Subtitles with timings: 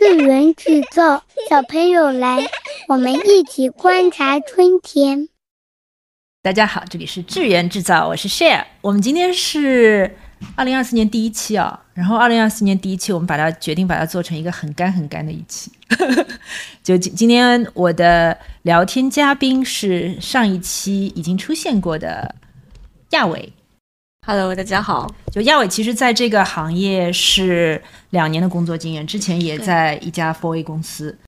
[0.00, 2.38] 自然制造，小朋友来，
[2.88, 5.28] 我们一起观察春天。
[6.40, 8.64] 大家好，这里是智源制造，我是 Share。
[8.80, 10.16] 我们今天是
[10.56, 15.70] 二零二四年第一期啊，然后二零二四年第一期，我们把它决定把它做成一个很干很干的一期。
[16.82, 22.34] 就今今天我的聊天嘉宾是上一期已经出现过的
[23.10, 23.52] 亚伟。
[24.32, 25.12] Hello，大家好。
[25.32, 31.18] 就亚伟其实在这个行业是两年的工作经验，之前也在一家 for a 公司。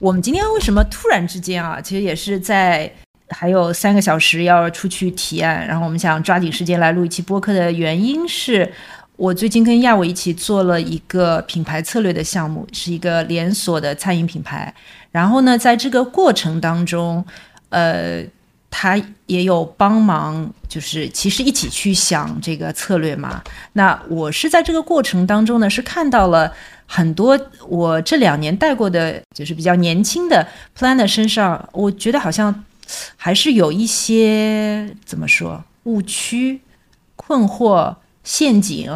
[0.00, 2.92] 我们今天为什么突然之间啊，其实也是在
[3.28, 8.68] 还有三个小时要出去提案，然后我们想抓紧时间来录一期播客的原因是，
[9.14, 14.74] 我最近跟亚伟一起做了一个品牌策略的项目，是一个连锁的餐饮品牌。
[15.12, 17.24] 然后呢，在这个过程当中，
[17.68, 18.24] 呃。
[18.74, 23.42] 他也有帮忙，就是其实一起去想这个策略嘛。
[23.74, 26.50] 那我是在这个过程当中呢，是看到了
[26.86, 32.64] 很多我这两年带过的，就是比较年轻的 planner 身上，我觉得好像
[33.16, 36.58] 还是有一些怎么说误区、
[37.14, 37.94] 困惑、
[38.24, 38.90] 陷阱。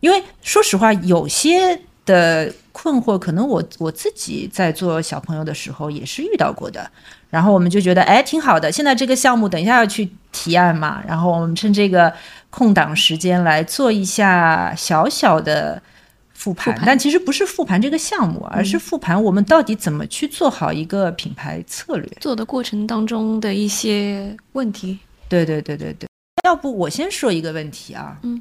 [0.00, 2.50] 因为说实话，有些的
[2.80, 6.88] 困惑，可能我我自己在做小朋友的时候也是遇到过的。
[7.28, 8.70] 然后我们就觉得，哎，挺好的。
[8.70, 12.12] 现在这个项目等一下要去提案嘛，然后我们趁这个
[12.50, 15.82] 空档时间来做一下小小的
[16.32, 16.72] 复盘。
[16.72, 22.08] 复盘但其实不是复盘这个项目，而是复盘我们到底怎么去做好一个品牌策略。
[22.20, 26.08] 做的过程当中的一些问题，对对对对对。
[26.44, 28.40] 要不我先说一个问题啊，嗯，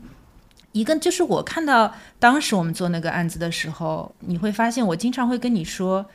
[0.72, 6.06] 一个就是我看到当时我们做那个案子的时候，你会发现我经常会跟你说。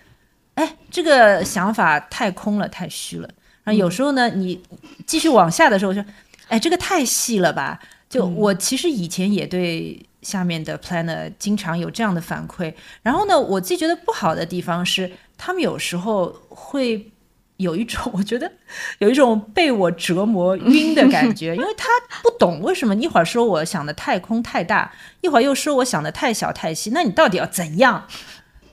[0.54, 3.28] 哎，这个想法太空了，太虚了。
[3.64, 4.62] 然后有时候呢，你
[5.06, 6.04] 继续往下的时候说，
[6.48, 7.80] 哎，这个太细了吧？
[8.06, 12.74] 就我其实以前也对下面的 planner 经常有这样的反馈。
[13.02, 17.10] 然后呢，我自己觉得不好的地方是，他们有时候会
[17.58, 18.50] 有一种， 我觉得
[18.98, 21.86] 有一种被我折磨晕的感觉，因为他
[22.22, 28.06] 不懂为什么一会儿说我想的太空太大，一会儿又说我想的太小太细，那你到底要怎样？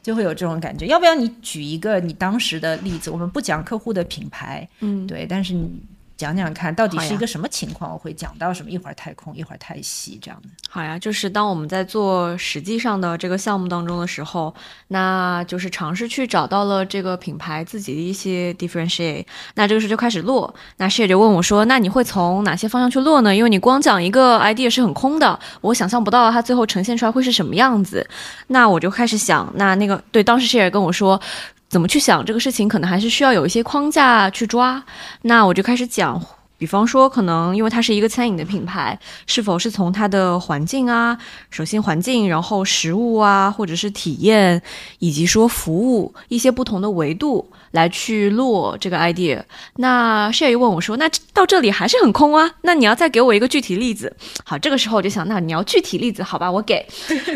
[0.02, 3.12] 就会有这种感觉，要不要你举一个你当时的例子？
[3.12, 5.70] 我们不讲客户的品牌，嗯，对，但是你
[6.20, 7.94] 讲讲看到底是一个什么情况？
[7.94, 10.50] 我会讲到什么，一会儿太空，一会儿太细，这样的。
[10.70, 14.54] 好呀，就是当我们在做实际上的这个项目当中的时候，
[14.90, 19.26] 那就是尝试去找到了这个品牌自己的一些 differentiate。
[19.54, 23.34] 那这个时候就开始落，那 share 就问我说：“那你会从哪些方向去落呢？
[23.34, 28.06] 因为你光讲一个 idea 是很空的，我想象不到它最后呈现出来会是什么样子。”
[28.48, 31.22] 那我就开始想，那那个对，当时 share 跟我说。
[31.70, 34.84] 怎么去想这个事情，可能还是需要有一些框架去抓。
[35.22, 36.20] 那我就开始讲，
[36.58, 41.18] 比方说，可能因为它是一个餐饮的品牌，是否是从它的环境啊，
[41.52, 44.62] 首先环境，然后食物啊，或者是体验，
[44.98, 49.42] 以及说服务一些不同的维度来去落这个 idea。
[49.76, 52.50] 那 share 又问我说，那到这里还是很空啊？
[52.64, 54.14] 那你要再给我一个具体例子。
[54.44, 56.86] 好，这个时候我就想，那你要具体例子，好吧，我给。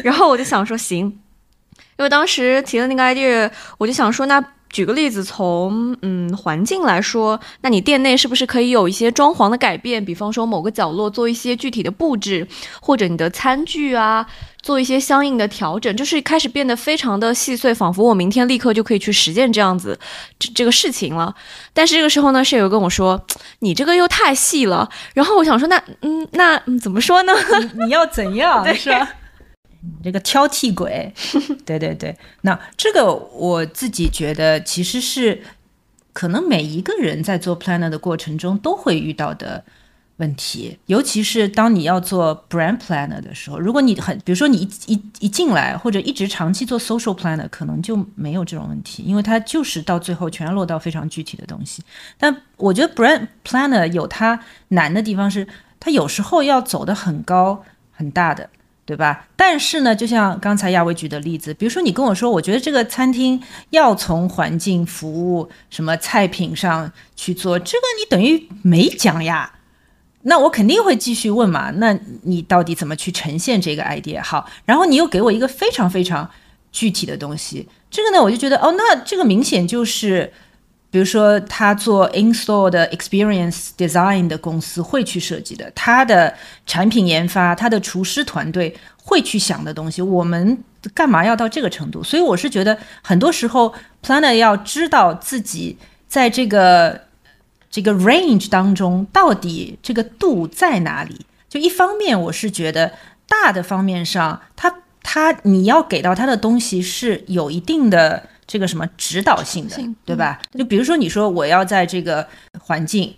[0.04, 1.20] 然后我就想说，行。
[1.98, 10.04] 因为当时提的那个 idea，我就想说，那举个例子，从嗯环境来说，那你店内是不是可以有一些装潢的改变？
[10.04, 12.48] 比方说某个角落做一些具体的布置，
[12.82, 14.26] 或者你的餐具啊，
[14.64, 20.00] 做一些相应的调整，就是开始变得非常的细碎，仿佛我明天立刻就可以去实践这样子
[20.40, 21.36] 这这个事情了。
[21.72, 23.24] 但是这个时候呢，室友跟我说，
[23.60, 24.90] 你这个又太细了。
[25.14, 27.34] 然后我想说，那嗯那、嗯、怎么说呢？
[27.86, 29.08] 你要怎样 是吧？
[30.04, 31.14] 这个挑剔鬼，
[31.66, 35.42] 对对对，那这个我自己觉得其实是
[36.14, 39.64] 可能每一个人在做 planner 的过程中都会遇到的
[40.18, 51.84] 问题，尤其是当你要做 brand planner 的时候，如果你很，比如说你一一一进来或者一直长期做 social planner，可能就没有这种问题，因为它就是到最后全落到非常具体的东西。
[52.18, 54.40] 但我觉得 brand planner 有它
[54.70, 55.48] 难的地方是，
[55.80, 58.48] 它有时候要走得很高很大的。
[58.86, 59.28] 对吧？
[59.36, 69.54] 但是呢，就像刚才亚伟举的例子，比如说你跟我说，我觉得这个餐厅要从环境、服务、什么菜品上去做，这个你等于没讲呀。
[70.24, 71.72] 那我肯定会继续问嘛。
[71.72, 74.22] 那你到底怎么去呈现这个 idea？
[74.22, 76.30] 好，然后你又给我一个非常非常
[76.72, 80.34] 具体的东西，这个呢，我就觉得哦，那这个明显就是。
[80.94, 86.32] 比如说，他做 in-store 的 experience design 的公司会去设计的，他的
[86.68, 90.56] 产品研发、他的厨师团队会去想的东西，我们
[90.94, 92.04] 干嘛要到这个程度？
[92.04, 93.74] 所以我是觉得，很多时候
[94.06, 95.76] planner 要知道自己
[96.08, 97.02] 在这个
[97.72, 101.26] 这个 range 当中到底这个度在哪里。
[101.50, 102.94] 就一方面，我是觉得
[103.28, 109.76] 大的方面上，他他你要给到他的东西是有一定的这个什么指导性的，
[110.06, 110.42] 对吧？
[110.58, 112.28] 就比如说你说我要在这个
[112.60, 113.14] 环境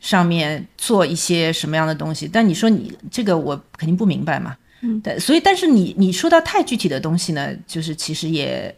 [0.00, 8.74] 上面做一些什么样的东西，但你说你这个我肯定不明白嘛，嗯，对，所以但是你你说到太具体的东西呢，就是其实也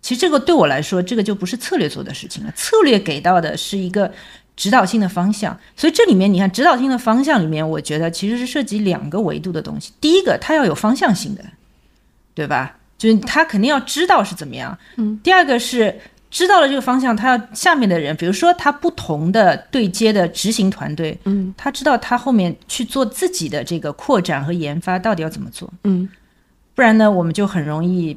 [0.00, 4.12] 其实这个对我来说，这个就不是策略做的事情了，策略给到的是一个。
[4.56, 9.92] 指导性的方向，所以这里面你看，指导性的方向里面，我觉得其实是涉及两个维度的东西。
[10.00, 11.44] 第一个，它要有方向性的，
[12.32, 12.78] 对吧？
[12.98, 14.76] 就是他肯定要知道是怎么样。
[14.96, 15.18] 嗯。
[15.22, 15.94] 第二个是
[16.30, 25.72] 知道了这个方向，他要下面的人，比如说他不同的对接的执行团队，嗯，他知道他后面去做自己的这个扩展和研发到底要怎么做。
[25.84, 26.08] 嗯。
[26.74, 28.16] 不然呢，我们就很容易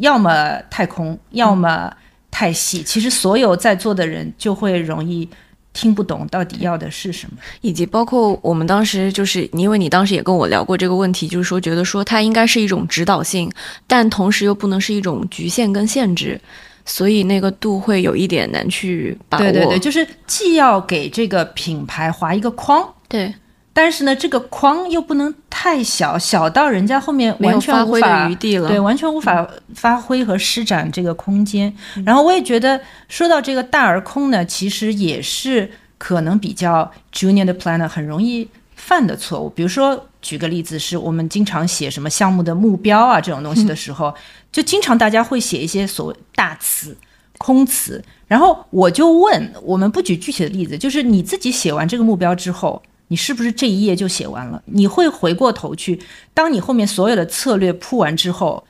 [0.00, 1.92] 要么太空，要么
[2.30, 2.82] 太细。
[2.82, 5.28] 其实所有在座的人就会容易。
[5.72, 13.50] 听不懂到底要的是什么，以及包括我们当时就是，因为你当时也跟我聊过这个问题，就是说觉得说它应该是一种指导性，
[13.86, 16.40] 但同时又不能是一种局限跟限制，
[16.84, 19.44] 所以那个度会有一点难去把握。
[19.44, 23.32] 对对对，就是既要给这个品牌划一个框，对。
[23.72, 31.72] 但是呢，这个框又不能太小，小到人家后面完全无法余地了，对，完全无法发挥和施展这个空间。
[32.04, 39.48] 然后我也觉得，说到这个大而空呢，其实也是可能比较 junior 的 planner 很容易犯的错误。
[39.48, 44.12] 比如说，举个例子，是我们经常写什么项目的目标啊这种东西的时候，
[44.50, 46.94] 就经常大家会写一些所谓大词、
[47.38, 48.02] 空词。
[48.26, 52.82] 然后我就问，我们不举具体的例子，就是你自己写完这个目标之后。
[53.10, 54.62] 你是不是这一页就写完了？
[54.66, 56.00] 你会回过头去，
[56.32, 58.64] 当你后面所有的策略铺完之后，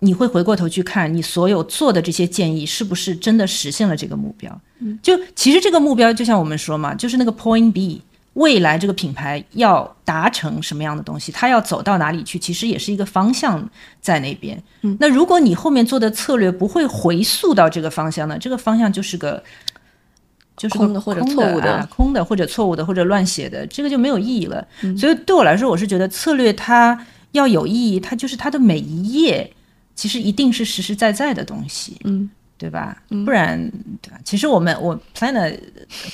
[0.00, 4.60] 你会回过头去看你所有做的这些建议是不是真的实现了这个目标？
[4.80, 8.02] 嗯，就其实这个目标就像我们说嘛，就是那个 Point B，
[8.34, 13.66] 未来这个品牌要达成什么样的东西，它要走到哪里去，其实也是一个方向
[14.02, 14.62] 在那边。
[14.82, 18.36] 嗯，那如果你后面做的策略不会回溯到这个方向呢？
[18.38, 19.42] 这个方向就是个。
[20.56, 24.66] 就是空的或者错误的，空的或者错误的或者乱写的，这个就没有意义了。
[24.98, 26.98] 所以对我来说，我是觉得策略它
[27.32, 29.52] 要有意义，它就是它的每一页
[29.94, 32.96] 其实一定是实实在在的东西，嗯，对吧？
[33.08, 33.70] 不然，
[34.00, 34.18] 对吧？
[34.24, 35.58] 其实我们我 Planner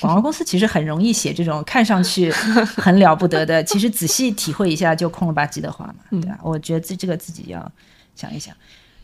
[0.01, 6.37] 广告公司其实很容易写这种看上去很了不得的，其实仔细体会一下就空了吧唧的话嘛，对吧？
[6.43, 7.71] 我觉得这这个自己要
[8.13, 8.53] 想一想。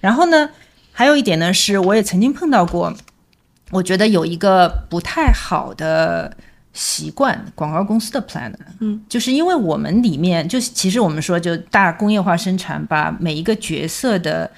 [0.02, 0.50] 然后呢，
[0.92, 2.94] 还有一点呢，是我也曾经碰到过。
[3.71, 6.36] 我觉得有一个不太好的
[6.74, 14.50] 习惯，广告公司的 plan，嗯，就是因为我们里面就其实我们说就大工业化生产，把每一个角色的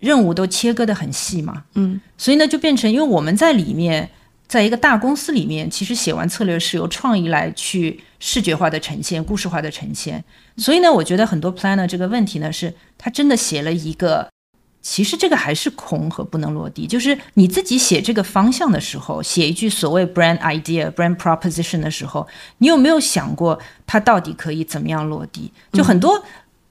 [0.00, 4.08] 任务都切割的很细嘛，嗯，所以呢就变成，因为我们在里面，
[4.46, 10.24] 在一个大公司里面，其实写完策略是由创意来去视觉化的呈现、故事化的呈现，
[10.56, 14.28] 所以呢，我觉得很多 planner 这个问题呢，是他真的写了一个。
[14.90, 16.86] 其实这个还是空和不能落地。
[16.86, 22.26] 就是你自己写这个方向的时候，写一句所谓 brand idea、brand proposition 的时候，
[22.56, 25.52] 你有没有想过它到底可以怎么样落地？
[25.72, 26.18] 就很多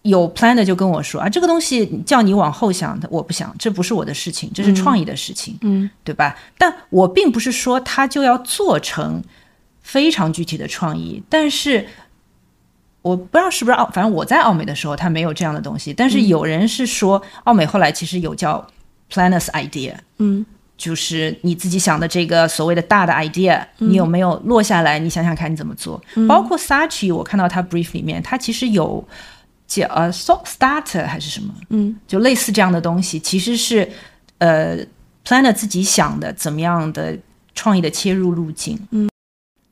[0.02, 6.36] 有 plan 的就跟我说啊，这个东西叫你往后想，我不想，这不是我的事情，这是创意的事情，嗯，对吧？
[6.58, 9.22] 但我并不是说它就要做成
[9.84, 11.88] 非常具体的创意，但是。
[13.08, 15.94] 我不知道是不是奥，反正我在奥美的时候，它没有这样的东西。
[15.94, 18.66] 但是有人是说，奥美后来其实有叫
[19.12, 20.46] planners idea，嗯，
[20.78, 25.00] 就是你自己想的这个所谓的大的 idea，你有没有落下来？
[25.00, 26.02] 你想想看你怎么做？
[26.28, 29.08] 包括 Sachi，我看到他 brief 里面，他其实有
[29.66, 33.90] 叫呃 so starter 还是什么，嗯，就类似这样的东西，其实是
[34.40, 34.78] 呃
[35.26, 37.18] planner 自己想的怎么样的
[37.56, 39.10] 创意的切入路径，嗯。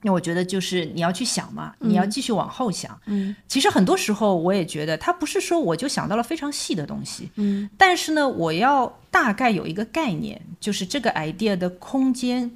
[0.06, 2.96] 那我觉得就是你要去想嘛，你要继续往后想。
[3.08, 7.32] 嗯，其实很多时候我也觉得，他不是说我就想到了非常细的东西。
[7.38, 12.52] 嗯，但是呢，我要大概有一个概念，就是这个 idea 的空间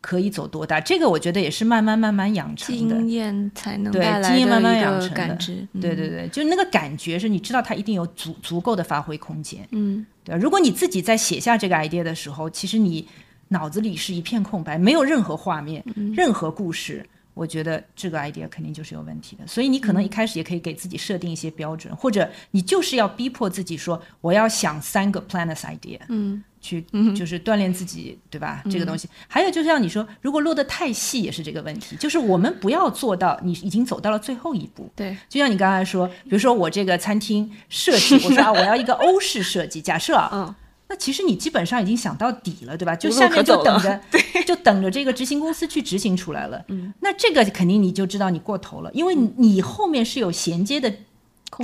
[0.00, 0.80] 可以走多大。
[0.80, 5.66] 这个我觉得也是慢慢慢慢养成的经验才能对经验慢慢养成的感知。
[5.80, 9.66] 对对对，就那个感觉是你知道它一定有足足够的发挥空间。
[9.72, 10.36] 嗯，对。
[10.36, 13.08] 如果你自己在写下这个 idea 的时候，其实你。
[13.52, 15.84] 脑子里是一片空白，没有任何画面，
[16.16, 17.06] 任何故事。
[17.34, 19.46] 我觉得这个 idea 肯定就是有问题的。
[19.46, 26.82] 所以你可能一开始也可以给自己设定一些标准，或者你就是要逼迫自己说，我要想三个 planners idea，嗯，去
[27.16, 28.62] 就是锻炼自己，对吧？
[28.70, 29.08] 这个东西。
[29.28, 34.90] 还有就像你说，如果落得太细也是这个问题，就是我们不要做到你已经走到了最后一步。
[34.94, 40.54] 对，就像你刚才说，比如说我这个餐厅设计， 我说啊，我要一个欧式设计，假设啊。
[40.92, 40.94] 嗯。
[40.94, 42.94] 那其实你基本上已经想到底了，对吧？
[42.94, 43.98] 就下面就等着，
[44.46, 46.62] 就等着这个执行公司去执行出来了。
[46.68, 50.92] 嗯，那这个肯定你就知道你过头了，因为你后面是有衔接的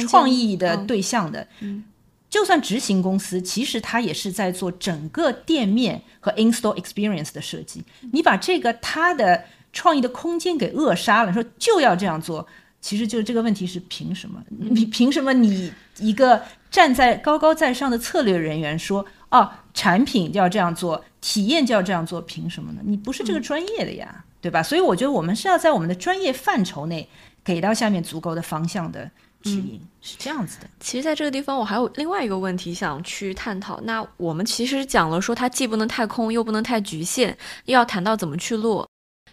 [0.09, 1.47] 创意的对象的。
[1.61, 1.85] 嗯，
[2.31, 7.85] 就算执行公司，其实它也是在做整个店面和 in store experience 的设计。
[8.13, 9.45] 你把这个它的
[9.75, 12.47] 创意的空间给扼杀了，说就要这样做，
[12.81, 14.43] 其实就这个问题是凭什么？
[14.49, 22.81] 你凭什么你一个站在高高在上的策略人员说，哦，产品就要这样做，体验就要这样做，凭什么呢？
[22.85, 24.63] 你不是这个专业的呀，对吧？
[24.63, 27.09] 所以我觉得我们是要在我们的专业范畴内
[27.45, 29.11] 给到下面足够的方向的。
[29.41, 30.67] 指引是这样子的。
[30.81, 33.81] 其实，在这个地方，我还有另外一个问题想去探讨。
[33.83, 37.29] 那我们其实讲了，说它既不能太空，又不能太局限，
[37.67, 38.89] 又要谈到怎么去落，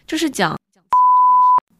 [0.05, 0.55] 就是讲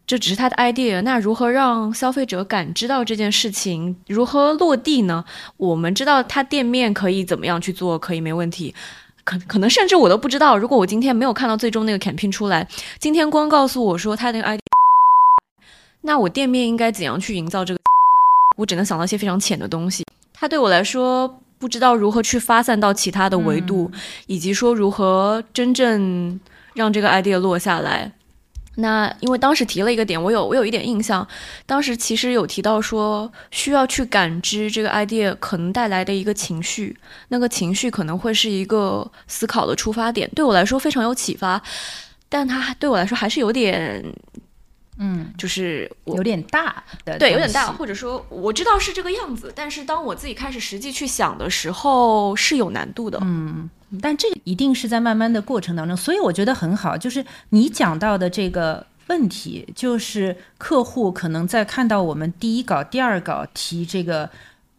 [0.08, 1.02] 这只是他的 idea。
[1.02, 3.96] 那如何让消费者感知到这件事情？
[4.08, 5.26] 如何落地呢？
[5.58, 8.74] 我们知道他店面可以怎么样去做，可以没问题。
[9.24, 12.68] 可可能甚至我都不知道，如果我今天没有看到最终那个 campaign 出来，
[13.00, 14.60] 今天光告诉我说他那个 idea，
[16.02, 17.80] 那我店面应该怎样去营造这个？
[18.58, 23.92] 我只能想到一些非常浅的东西，它对我来说不知道如何去发散到其他的维度，
[24.28, 26.40] 以及说如何真正
[26.76, 28.12] 让这个 idea 落下来。
[28.75, 31.27] 那因为当时提了一个点，我有我有一点印象，
[31.65, 36.98] 当时其实有提到说需要去感知这个 idea 可能带来的一个情绪，
[37.29, 41.62] 那个情绪可能会是一个思考的出发点，对我来说非常有启发，
[42.29, 44.03] 但它对我来说还是有点。
[44.98, 53.20] 嗯，就是有点大的，对，有点大，或者说我知道是这个样子，但是当我自己开始实际去想的时候，是有难度的。
[53.22, 53.70] 嗯，
[54.02, 64.30] 但这个一定是在慢慢的过程当中，所以我觉得很好，就是你讲到的这个问题，就是客户可能在看到我们第一稿、第二稿提这个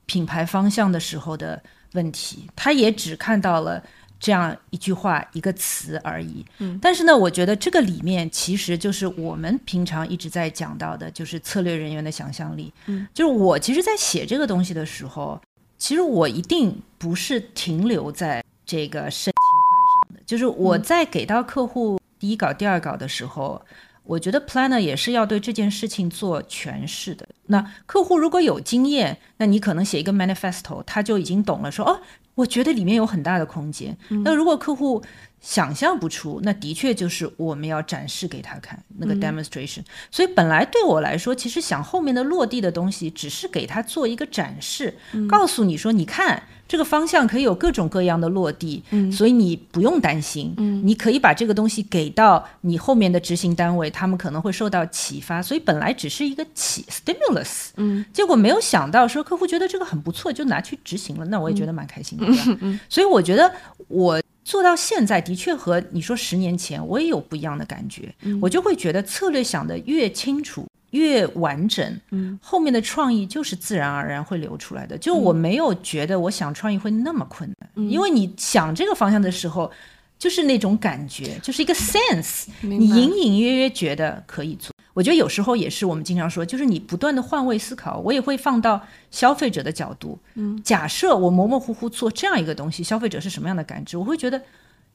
[0.07, 3.83] 品牌方向的时候的问题，他也只看到了。
[4.19, 15.39] 这样一句话一个词而已，嗯，但是呢，我觉得这个里面其实就是我们平常一直在讲到的，就是策略人员的想象力，嗯，就是我其实，在写这个东西的时候，
[15.77, 23.63] 其实我一定不是停留在这个申情块上的，就是我在给到客户第一稿、第二稿的时候，
[24.03, 27.27] 我觉得 planner 也是要对这件事情做诠释的。
[27.47, 32.01] 那客户如果有经验，那你可能写一个 manifesto，他就已经懂了，说哦。
[32.37, 33.97] 我觉得里面有很大的空间。
[34.23, 35.03] 那如果客户
[35.41, 39.83] 想象不出，那的确就是我们要展示给他看那个 demonstration。
[40.11, 44.95] 所以本来对我来说，其实想后面的落地的东西，只是给他做一个展示，
[45.27, 46.43] 告诉你说，你看。
[46.69, 55.41] 这个方向可以有各种各样的落地，嗯，所以你不用担心，嗯，你可以把这个东西给到你后面的执行单位，他们可能会受到启发。
[55.41, 62.27] 所以本来只是一个启 stimulus，嗯，结果没有想到说客户觉得这个很不错，就拿去执行了，那我也觉得蛮开心的。
[62.61, 63.53] 嗯，所以我觉得
[63.89, 70.67] 我做到现在的确和你说十年前我也有不一样的感觉，我就会觉得策略想的越清楚。
[70.91, 74.97] 越完整，嗯，后面的创意就是自然而然会流出来的。
[74.97, 79.71] 就我没有觉得我想创意会那么困难，因为你想这个方向的时候，
[80.19, 84.73] 就是那种感觉，就是一个 sense，你隐隐约约觉得可以做。
[84.95, 87.99] 我觉得有时候也是我们经常说，就是你不断的换位思考。
[87.99, 93.99] 我也会放到消费者的角度，嗯，假设我模模糊糊做这样一个东西，消费者是什么样的感知？
[93.99, 94.41] 我会觉得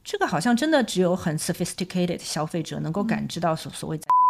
[0.02, 4.04] 这个好像真的只有很 sophisticated 消费者能够感知到所所谓在。
[4.08, 4.21] 嗯，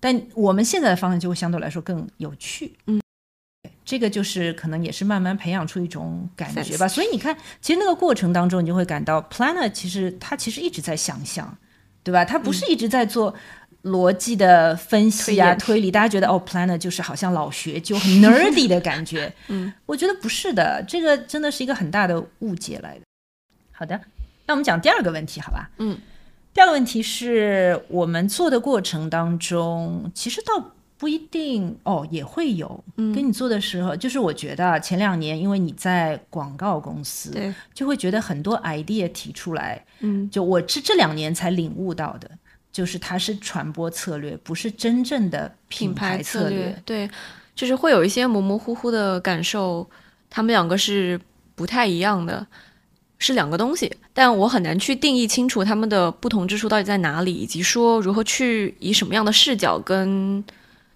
[0.00, 2.72] 但我们现在的方向就会相对来说更有趣。
[2.86, 3.00] 嗯，
[3.84, 6.88] 这个就是可能也是慢慢培养出一种感觉吧。
[6.88, 11.56] 所以你看，其实那个过程当中，你就会感到 planner 其实他其实一直在想象，
[12.02, 12.24] 对吧？
[12.24, 13.34] 他不是一直在做
[13.82, 15.90] 逻辑的分析啊、推理。
[15.90, 19.32] 大家觉得哦，planner 就是好像老学究、很 nerdy 的感觉。
[19.48, 23.04] 嗯，我觉得不是的，这个真的是一个很大的误解来的。
[23.72, 24.00] 好的，
[24.46, 25.70] 那我们讲第二个问题，好吧？
[25.78, 25.98] 嗯。
[26.54, 32.84] 第二个问题是我们做的过程当中，其实倒不一定哦，也会有。
[32.96, 42.30] 嗯，跟你做的时候，就是我觉得前两年，因为你在广告公司，对，就会觉得很多 idea 提出来，嗯，就我是这两年才领悟到的，
[42.70, 46.80] 就是它是传播策略，不是真正的品牌策略。
[46.84, 47.10] 对，
[47.54, 49.88] 就是会有一些模模糊糊的感受，
[50.28, 51.18] 他们两个是
[51.54, 52.46] 不太一样的。
[53.22, 60.44] 是两个东西，但我很难去定义清楚它们的不同之处到底在哪里，以及说如何去以什么样的视角跟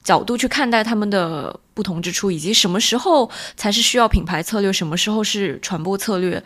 [0.02, 6.42] 角度去看待它们的不同之处，以及什么时候才是需要品牌策略，什么时候是传播策略。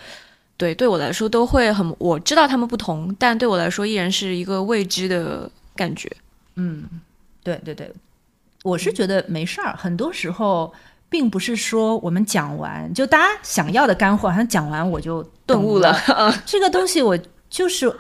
[0.59, 6.11] 对，对我来说都会很，我知道它们不同，但对我来说依然是一个未知的感觉。
[6.57, 6.85] 嗯，
[7.43, 7.91] 对对对，
[8.65, 10.71] 我是觉得没事儿，很多时候。
[11.11, 15.95] 并不是说我们讲完就大家想要的干货，好像讲完我就顿悟了。
[16.47, 17.19] 这个东西我
[17.51, 17.91] 就是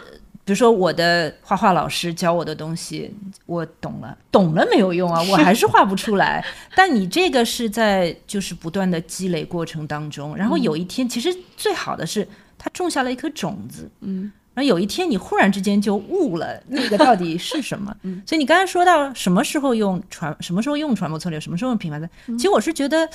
[0.42, 3.14] 比如说我的画画老师教我的东西，
[3.46, 6.44] 我懂了，懂了没有用啊， 我还是画不出来。
[6.74, 12.26] 但你这个是在就是不断的积累过程当中，然后有一天，其实最好的是
[12.58, 17.96] 他种下了一颗种子，嗯，然后有一天你忽然之间就悟了 那个到底是什么。
[18.26, 23.08] 所以你刚才说到什么时候用传，什么时候用传播策略，什么时候用品牌的，其实我是觉得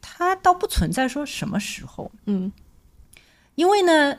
[0.00, 2.52] 它倒不存在说什么时候，嗯，
[3.54, 4.16] 因为呢，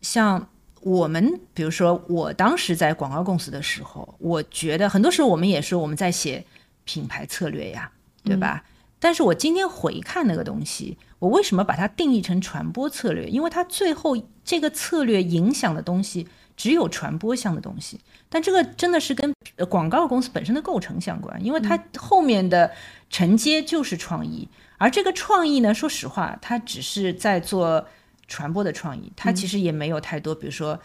[0.00, 0.48] 像。
[0.84, 6.44] 我们比如说，我当时在广告公司的时候，我觉得很多时候我们也是我们在写
[6.82, 7.88] 品牌策略呀，
[8.24, 8.64] 对吧？
[9.02, 13.26] 但是我今天回看那个东西，我为什么把它定义成传播策略？
[13.26, 19.34] 因为它最后这个策略影响的东西只有传播项的东西，但这个真的是跟
[19.68, 22.70] 广告公司本身的构成相关，因为它后面的
[23.10, 27.84] 承接就是创意，而这个创意呢，说实话，它只是在做。
[28.28, 30.80] 传播的创意，它其实也没有太多，比如说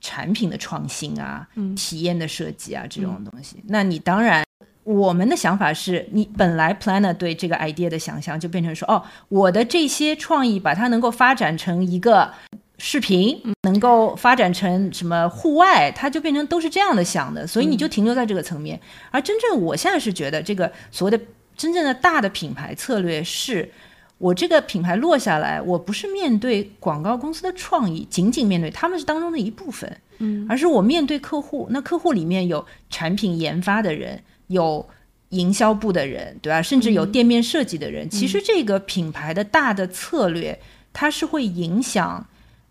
[0.00, 3.62] 产品的创新啊、体验的设计啊这种东西。
[3.68, 4.42] 那你当然，
[4.84, 12.30] 我们的想法是你本来 planner 对这个 idea 的想象就变成说，哦，我的这些创意把它能够发展成一个
[12.78, 18.80] 视频，能够发展成什么户外，它就变成都是这样的想的，所以你就停留在这个层面。
[19.10, 21.24] 而真正我现在是觉得，这个所谓的
[21.56, 23.70] 真正的大的品牌策略是。
[24.18, 31.66] 我这个品牌落下来，我不是面对广告公司的创意，仅仅面对他们是当中的一部分，嗯，而是我面对客户。
[31.70, 34.88] 那客户里面有产品研发的人，有
[35.30, 36.62] 营销部的人，对吧？
[36.62, 38.08] 甚至有店面设计的人。
[38.08, 40.58] 其实这个品牌的大的策略，
[40.92, 42.24] 它是会影响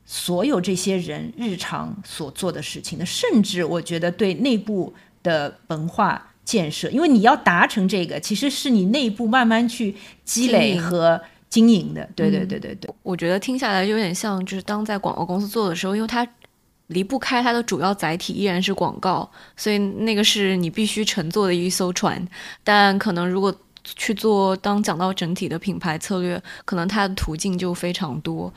[0.05, 6.27] 所有这些人日常所做的事情的，甚至我觉得对内部的文化。
[6.43, 11.21] 建设，因为你要达成这个，其实是你内部慢慢去积累和。
[11.51, 16.25] 经营的，对对对对对，我觉得听下来就有点像，就是当在广告公司做的时候，因为它
[16.91, 22.25] 离不开它的主要载体依然是广告，所以那个是你必须乘坐的一艘船。
[22.63, 28.53] 但可能如果去做，当讲到整体的品牌策略，可能它的途径就非常多，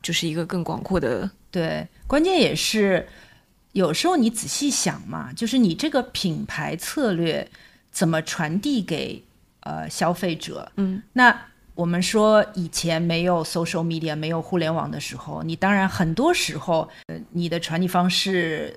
[0.00, 1.28] 就是一个更广阔的。
[1.50, 3.08] 对，关键也是
[3.72, 7.50] 有时候你仔细想嘛，就是你这个品牌策略
[7.90, 9.22] 怎么传递给
[9.60, 10.70] 呃消费者？
[10.76, 11.47] 嗯，那。
[11.78, 18.76] 我们说以前没有 social media，没有互联网的时候，你当然很多时候，呃，你的传递方式，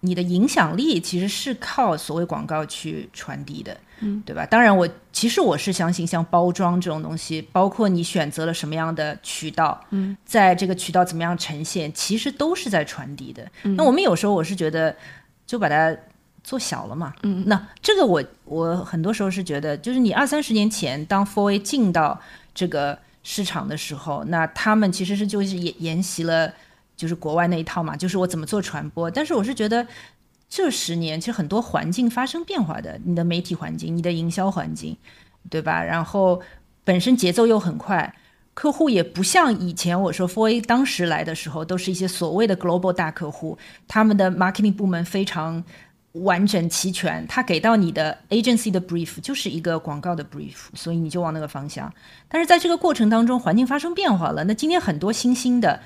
[0.00, 4.44] 你的影响力其实是靠所谓广告去传递的，嗯，对吧？
[4.44, 13.48] 当然，我其实我是相信，像包装这种东西，包括你选择了什么样的渠道，嗯，在这个渠道怎么样呈现，其实都是在传递的。
[13.76, 14.96] 那我们有时候我是觉得，
[15.46, 15.96] 就把它。
[16.44, 17.14] 做小了嘛？
[17.22, 22.20] 嗯，那这个我我很多时候是觉得，就是你二三十年前当 Four A 进到
[22.52, 26.52] 这个市场的时候，那他们其实是就是沿沿袭了
[26.96, 29.08] 就是国外那一套嘛，就是我怎么做传播。
[29.08, 29.86] 但是我是觉得
[30.48, 34.96] 这十年其实很多环境发生变化的，你的媒体环境、你的营销环境，
[35.48, 35.82] 对吧？
[35.84, 36.42] 然后
[36.82, 38.14] 本身节奏又很快，
[38.52, 45.62] 客户也不像以前我说 Four A 当时来的时候，都是一些所谓的 global 大客户，他们的 marketing 部门非常。
[46.12, 51.92] 完整齐全，他给到你的 agency 的 brief 就是一个广告的 brief，所以你就往那个方向。
[52.28, 54.44] 但是在这个过程当中，环境发生变化了。
[54.44, 55.80] 那今天很多新兴的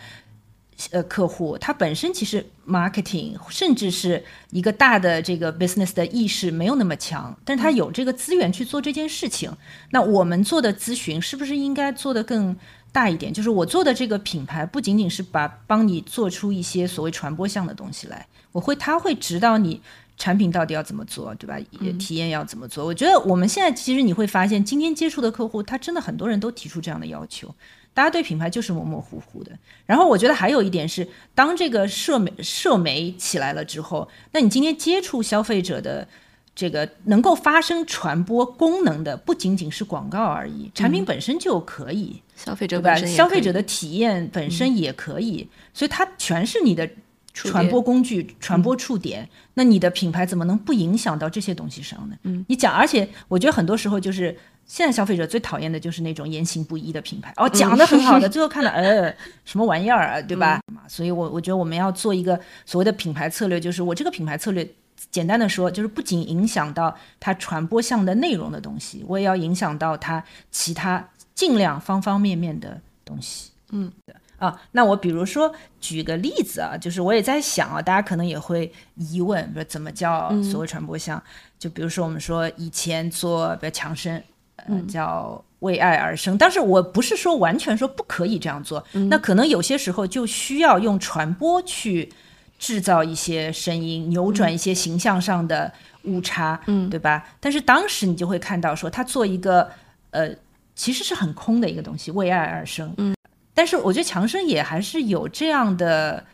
[0.90, 9.50] 呃客户，他本身其实 marketing 甚至是一个大的这个 business 的意识没有那么强，但是他有这个资源去做这件事情。
[9.90, 12.56] 那我们做的咨询是不是应该做的更
[12.96, 13.30] 大一点？
[13.30, 19.82] 就是我做的这个品牌不仅仅是把帮你做出一些所谓传播项的东西来，我会他会指导你。
[20.18, 21.58] 产品到底要怎么做，对吧？
[21.98, 22.86] 体验要怎么做？
[22.86, 27.54] 我觉得我们现在其实你会发现，今天接触的客户，他真的很多人都提出这样的要求。
[27.92, 29.52] 大家对品牌就是模模糊糊的。
[29.84, 36.08] 然后我觉得还有一点是，当这个社媒社媒起来了之后，那你今天接触消费者的
[36.56, 43.06] 这个能够发生传播功能的，不仅仅是广告而已，产品本身就可以，消费者本身？
[43.08, 46.90] 消费者的体验本身也可以，所以它全是你的。
[47.38, 52.16] 传播工具、传播触点，那你的品牌怎么能不影响到这些东西上呢？
[52.22, 57.34] 嗯，你讲，而且我觉得很多时候就是现在消费者最讨厌的就是那种言行不一的品牌。
[57.36, 59.14] 哦，讲的很好的，最后看了 呃
[59.44, 60.62] 什么玩意儿啊，对吧？
[60.88, 64.66] 所以我我觉得我们要做一个所谓的品牌策略，就是我这个品牌策略，
[65.10, 73.50] 简单的说，就是不仅影响到它传播项的内容的东西，我也要影响到它其他尽量方方面面的东西。
[73.70, 73.92] 嗯。
[74.38, 81.22] 啊，那我比如说举个例子啊，就是我也在想啊，大家可能也会疑问，比如怎么叫所谓传播项？
[81.58, 84.22] 就比如说我们说以前做比如强生，
[84.56, 92.12] 呃，叫为爱而生，但是我不是说完全说不可以这样做，那可能有些时候就需要用传播去
[92.58, 95.72] 制造一些声音，扭转一些形象上的
[96.04, 97.24] 误差，嗯对吧？
[97.40, 99.70] 但是当时你就会看到说，他做一个
[100.10, 100.30] 呃，
[100.74, 102.92] 其实是很空的一个东西，为爱而生。
[102.96, 103.14] 嗯，
[103.52, 106.24] 但是我觉得强生也还是有这样的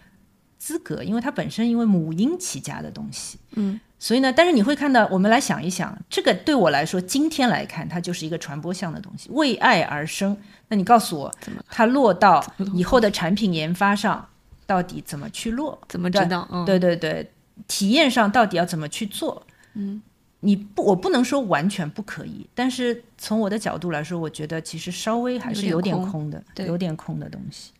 [0.58, 10.36] 资格，因为他本身因为母婴起家的东西，嗯，所以呢，但是你会看到，我们来想一想，这个对我来说，今天来看，它就是一个传播项的东西，为爱而生。
[10.68, 11.34] 那你告诉我，
[11.68, 14.28] 它落到以后的产品研发上，
[14.72, 15.78] 到底怎么去落？
[15.86, 16.48] 怎么知道？
[16.50, 17.30] 嗯，对对对，
[17.68, 19.44] 体验上到底要怎么去做？
[19.74, 20.00] 嗯，
[20.40, 27.72] 你不，我不能说完全不可以，但是从我的角度来说，我觉得其实稍微还是有点空空的，有点空的东西。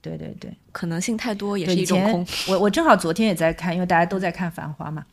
[0.00, 2.26] 对对对，可能性太多也是一种空。
[2.48, 5.04] 我我正好昨天也在看，因为大家都在看《繁花》嘛。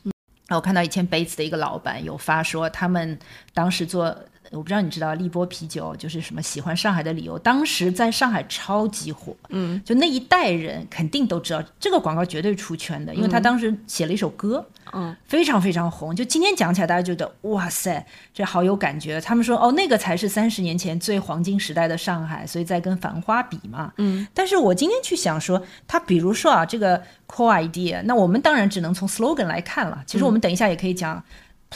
[0.48, 3.18] 然后我看到以前杯子的一个老板有发说，他们
[3.52, 4.16] 当时做，
[4.50, 16.14] 我不知道你知道立波啤酒就是什么喜欢上海的理由，当时在上海超级火，嗯，就那一代人肯定都知道这个广告绝对出圈的，因为他当时写了一首歌，嗯，非常非常红。
[16.14, 19.20] 就今天讲起来，大家觉得哇塞，这好有感觉。
[19.20, 23.92] 他们说哦，那个才是三十年前最黄金时代的上海，所以在跟繁花比嘛。
[23.98, 30.02] 嗯，但是我今天去想说，他比如说啊，这个 core idea，那我们当然只能从 slogan 来看了。
[30.06, 31.22] 其实我们等一下也可以讲。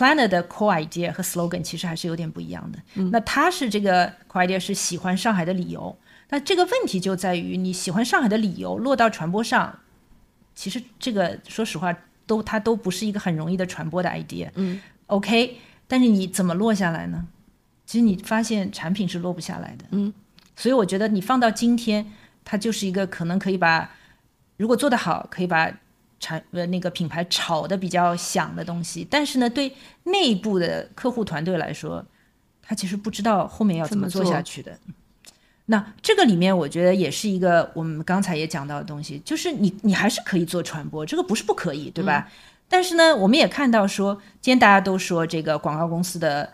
[0.01, 2.79] Planner 的 core idea 和 slogan 其实还是有点不一样的。
[3.11, 5.95] 那它是这个 core idea 是喜欢上海的理由，
[6.31, 9.79] 那这个问题就在于你喜欢上海的理由落到传播上，
[10.55, 14.49] 其实这个说实话都它都不是一个很容易的传播的 idea。
[14.55, 17.29] 嗯，OK，但是你怎么落下来呢？
[17.85, 19.85] 其实你发现产品是落不下来的。
[19.91, 20.11] 嗯，
[20.57, 22.11] 所以我觉得你放到今天，
[22.43, 23.91] 它就是一个可能可以把，
[24.57, 25.71] 如果做得好，可以把
[26.21, 32.05] 产呃那个品牌炒的比较响的东西，但是呢，对内部的客户团队来说，
[32.63, 34.79] 他其实不知道后面要怎么做下去的。
[35.67, 42.29] 那这个里面，我觉得也是一个我们刚才也讲到的东西，就是你你还是可以做传播，这个不是不可以，对吧？
[42.69, 46.53] 但是呢，我们也看到说，今天大家都说这个广告公司的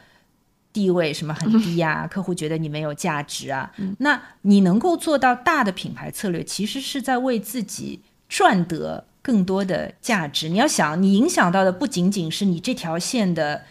[0.72, 3.72] 地位什么很低啊， 客户觉得你没有价值啊。
[3.98, 10.48] 那你能够做到大的品牌策略，其实是在为自己赚得更多的价值。
[10.48, 13.64] 你要想，你影响到的不仅仅是你这条线的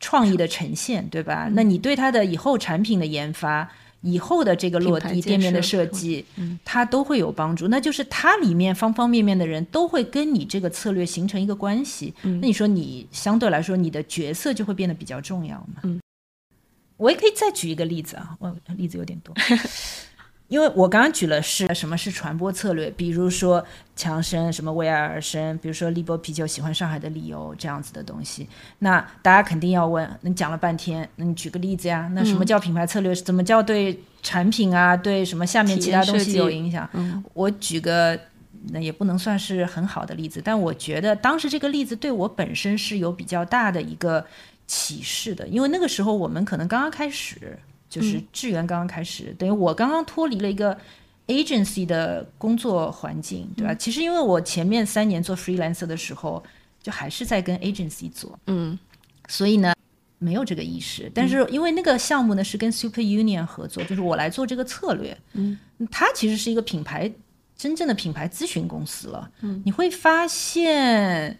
[0.00, 1.50] 创意的呈现，对吧？
[1.52, 3.70] 那你对它的以后产品的研发。
[4.04, 6.26] 以后的这个落地店面的设设计，
[6.64, 7.68] 它都会有帮助。
[7.68, 12.12] 那就是它里面方方面面的人都会跟你这个策略形成一个关系。
[12.22, 15.82] 那你说你相对来说你的角色就会变得比较重要嘛？
[15.84, 16.00] 嗯，
[16.96, 19.32] 我也可以再举一个例子啊，我例子有点多。
[20.52, 23.64] 因为我刚刚举了是什么是传播策略，比如说
[23.96, 28.46] 强生什么为爱而生，比如说立波啤酒喜欢上海的理由这样子的东西，
[28.80, 32.06] 那大家肯定要问，那你讲了半天，那你举个例子呀？
[32.14, 33.14] 那什么叫品牌策略？
[33.14, 36.86] 怎么叫对产品啊，对什么下面其他东西有影响？
[36.92, 38.20] 嗯我举个
[38.72, 44.22] 那也不能算是很好的例子，但我觉得当时这个例子对我本身是有比较大的一个
[44.66, 47.58] 启示的，因为那个时候我们可能刚刚开始，
[47.92, 50.74] 就是智源刚刚开始，等于我刚刚脱离了一个
[51.26, 53.74] agency 的工作环境，对吧？
[53.74, 56.42] 其实因为我前面三年做 freelancer 的时候，
[56.82, 58.78] 就还是在跟 agency 做，嗯。
[59.28, 59.74] 所以呢。
[60.24, 65.58] 没有这个意识，但是因为那个项目呢是跟 Super Union 合作，就是我来做这个策略，嗯，
[65.90, 67.12] 它其实是一个品牌
[67.56, 71.36] 真正的品牌咨询公司了，嗯，你会发现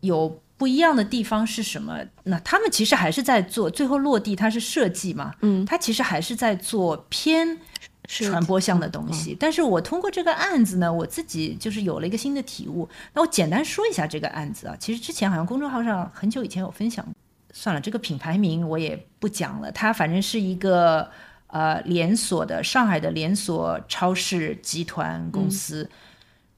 [0.00, 1.98] 有不一样的地方是什么？
[2.22, 7.58] 那他们其实还是在做，最后落地它是设计嘛，嗯，它其实还是在做偏
[8.04, 9.36] 传播向的东西。
[9.40, 12.88] 但是我通过这个案子呢，我自己就是有了一个新的体悟。
[13.12, 17.04] 那我简单说一下这个案子啊，其实之前好像公众号上很久以前有分享。
[17.52, 21.10] 算了，这个品牌名我也不讲了，它反正是一个
[21.48, 25.90] 呃连锁的上海的连锁超市集团公司。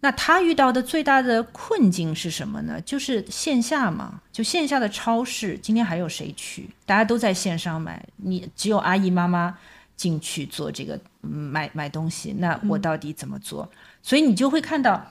[0.05, 2.79] 那他遇到的最大的困境是什么呢？
[2.83, 6.69] 就是线下嘛，就线下的超市，今天还有谁去？
[6.85, 9.57] 大家都在线上买，你只有阿姨妈妈
[9.97, 13.67] 进去做这个、嗯买买东西，那我到底怎么做？
[14.03, 15.11] 所以你就会看到。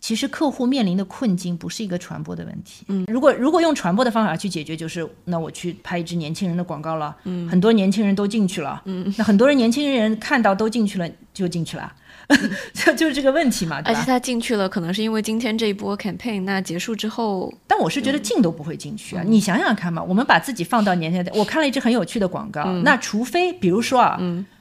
[0.00, 2.84] 其实客户面临的困境不是一个传播的问题。
[2.88, 11.90] 嗯，如果如果用传播的方法去解决，就是那我去拍一支年轻人的广告了，嗯，很多年轻人都进去了，嗯，那很多人年轻人看到都进去了，就进去了，
[12.72, 13.98] 就就是这个问题嘛，对吧？
[13.98, 19.22] 而且他进去了，可能是因为今天这一波 campaign，那结束之后，但我是觉得进都不会进去啊！
[19.26, 24.18] 你想想看嘛，我们把自己放到年轻人，我看了一支很有趣的广告，那除非比如说啊，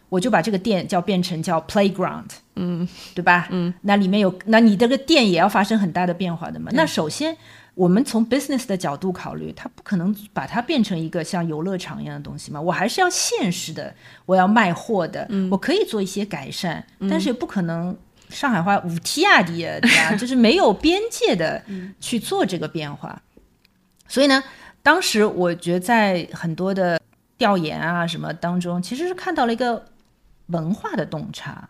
[0.10, 3.48] 我就把这个店叫变成叫 playground，嗯对吧？
[3.50, 6.70] 嗯，那里面有，那你这个店也要发生很大的变化的嘛。
[6.74, 7.36] 那首先，
[7.76, 12.62] 我们从 business 的角度考虑，它不可能把它变成一个像游乐场一样的东西嘛。
[12.62, 13.94] 我还是要现实的，
[14.26, 17.98] 我要卖货的，我可以做一些改善，但是也不可能
[18.30, 20.16] 上海话无天啊的，对吧？
[20.16, 21.64] 就是没有边界的
[22.00, 23.20] 去做这个变化。
[24.08, 24.44] 所以呢，
[24.84, 27.02] 当时我觉得在很多的
[27.40, 29.84] 调研啊什么当中，其实是看到了一个
[30.48, 31.70] 文化的洞察。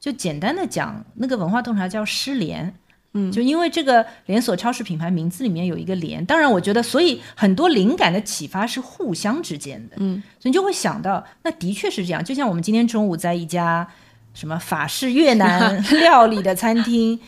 [0.00, 2.74] 就简单的讲，那个文化洞察叫失联。
[3.14, 9.96] 嗯，就因为这个连锁超市品牌名字里面有一个“连”，当然我觉得，所以很多灵感的启发是互相之间的。
[9.98, 12.22] 嗯，所以你就会想到，那的确是这样。
[12.22, 13.88] 就像我们今天中午在一家
[14.34, 17.18] 什么法式越南 料理的餐厅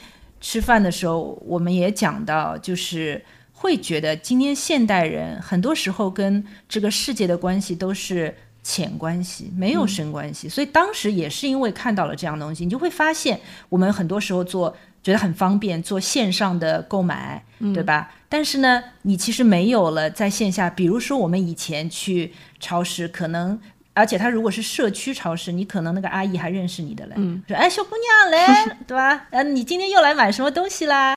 [0.40, 10.48] 吃饭的时候，我们也讲到，就是会觉得今天现代人很多时候跟这个世界的关系都是浅关系，没有深关系。
[10.48, 14.76] 所以当时也是因为看到了这样东西，你就会发现，我们很多时候做。
[15.02, 17.42] 觉得很方便做线上的购买，
[17.72, 18.12] 对吧？
[18.28, 20.68] 但是呢，你其实没有了在线下。
[20.68, 23.58] 比如说，我们以前去超市，可能
[23.94, 27.14] 而且他如果是社区超市，你可能那个阿姨还认识你的嘞，
[27.48, 29.26] 说：“哎，小姑娘嘞， 对吧？
[29.30, 31.14] 呃，你今天又来买什么东西啦？”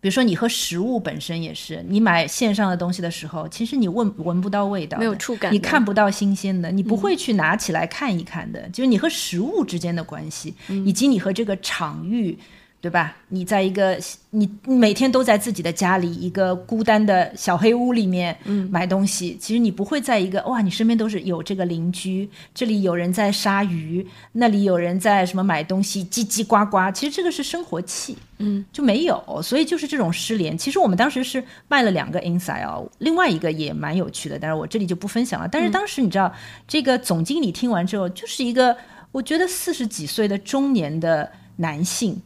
[0.00, 8.68] 比如说，你和食物本身也是，你买线上的东西的时候，其实你闻闻不到味道，没有触感，你看不到新鲜的，你不会去拿起来看一看的。
[8.70, 12.38] 就是你和食物之间的关系，以及你和这个场域。
[12.80, 13.14] 对吧？
[13.28, 13.98] 你在一个
[14.30, 18.34] 你每天都在自己的家里一个孤单的小黑屋里面
[18.70, 26.90] 买东西，其实你不会在一个哇，你身边都是有这个邻居，这里有人在杀鱼，那里有人在什么买东西，叽叽呱呱。
[26.94, 30.56] 其实这个是生活气，嗯，就没有，所以就是这种失联。
[30.56, 35.46] 其实我们当时是卖了两个 inside 哦，另外一个也蛮有趣的，但是我这里就不分享了。
[35.46, 36.32] 但是当时你知道，
[36.66, 38.74] 这个总经理听完之后，就是一个
[39.12, 42.18] 我觉得四十几岁的中年的男性。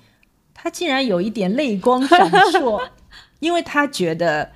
[0.65, 2.83] 他竟然有一点泪光闪烁，
[3.39, 4.51] 因为他觉得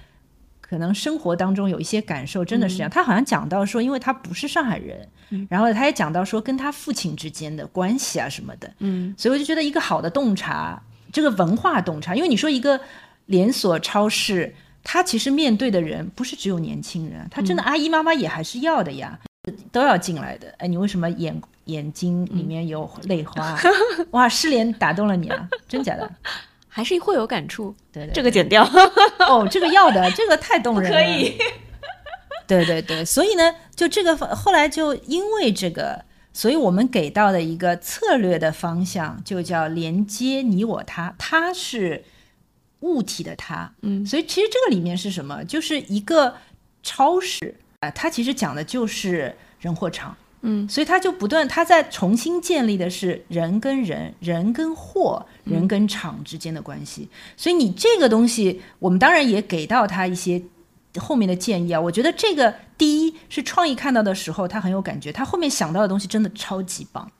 [0.58, 2.88] 可能生活当中有一些感受真的是这样。
[2.88, 5.06] 他好像讲到说，因为他不是上海人，
[5.50, 8.72] 然后他也讲到说跟他父亲之间的关系啊什么的。
[8.78, 12.80] 嗯，所以我就觉得一个好的洞察，这个文化洞察，因为你说一个
[13.26, 19.20] 连锁超市，他其实面对的人不是只有年轻人，他真的阿姨妈妈也还是要的呀，
[19.70, 20.54] 都要进来的。
[20.56, 21.38] 哎，你为什么眼？
[21.68, 23.58] 眼睛里面有泪花，
[24.12, 24.28] 哇！
[24.28, 25.48] 失联打动了你啊？
[25.68, 26.10] 真假的？
[26.68, 27.74] 还是会有感触？
[27.90, 28.62] 对对，这个剪掉。
[29.20, 30.96] 哦，这个要的， 这个太动人了。
[30.96, 31.36] 可以。
[32.46, 42.04] 对对对，所以呢，就这个后来就因为这个，所以我们给到的一个策略的方向就叫连接你我他，他是
[42.80, 45.44] 物体的他，嗯，所以其实这个里面是什么？
[45.44, 46.36] 就是一个
[46.82, 50.16] 超市啊，它其实讲的就是人货场。
[50.42, 57.08] 嗯，所以他就不断，他在重新建立的是人跟人、人跟货、人跟厂之间的关系。
[57.36, 60.40] 所以你这个东西，我们当然也给到他一些
[60.98, 61.80] 后面的建议啊。
[61.80, 67.10] 我觉得这个第一是创意看到的时候，他很有感觉，他后面想到的东西真的超级棒，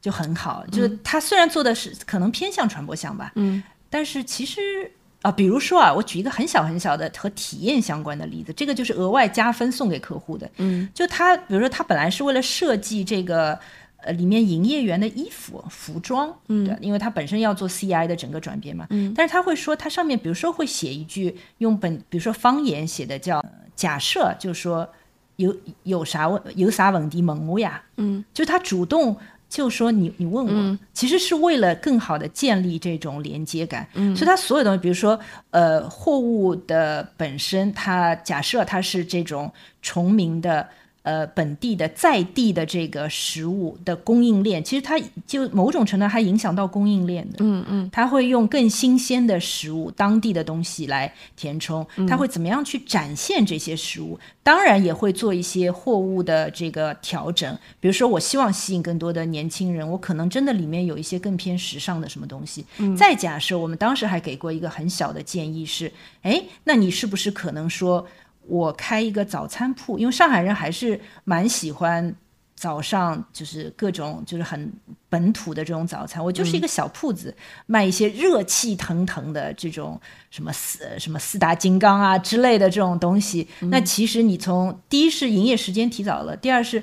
[0.00, 0.64] 就很好。
[0.72, 4.90] 就是他虽然做的是可能偏向传播项吧，嗯，但是其实。
[5.22, 10.48] 啊，比如说啊，我举一个很小很小的和体验相关的例子，这个就是额外加分送给客户的。
[10.58, 13.58] 嗯，就他，比如说他本来是为了设计这个
[14.02, 24.88] 呃里面营业员的衣服服装，嗯，对，因为他本身要做 CI 的整个转变嘛，嗯，但是他会说，他上面比如说会写一句用本，比如说方言写的叫假设，就是说
[25.36, 29.16] 有有啥问有啥问题问我呀，嗯，就他主动。
[29.48, 35.18] 就说你你问我，其实是为了更好的建立这种连接感，所以它所有东西，比如说
[35.50, 40.68] 呃货物的本身，它假设它是这种重名的。
[41.06, 47.36] 呃，本地的在地的这个食物的供应链，其实它就某种程度还影响到供应链的。
[47.38, 51.86] 嗯嗯，它会用更新鲜的食物、当地的东西来填充。
[52.08, 54.18] 它会怎么样去展现这些食物？
[54.42, 57.56] 当然也会做一些货物的这个调整。
[57.78, 62.66] 比如说，我希望吸引更多的年轻人，我可能真的里面有一些更偏时尚的什么东西。
[62.96, 65.92] 再假设，我们当时还给过一个很小的建议是：
[66.22, 68.04] 哎，那你是不是可能说？
[68.46, 72.14] 我开一个早餐铺，因为上海人还是蛮喜欢
[72.54, 74.72] 早上就是各种就是很
[75.08, 76.24] 本土的这种早餐。
[76.24, 77.34] 我就是一个小铺子，
[77.66, 83.46] 卖一些热气腾腾的这种什么四什么四大金刚啊之类的这种东西。
[83.60, 86.82] 那其实你从第一是营业时间提早了，第二是。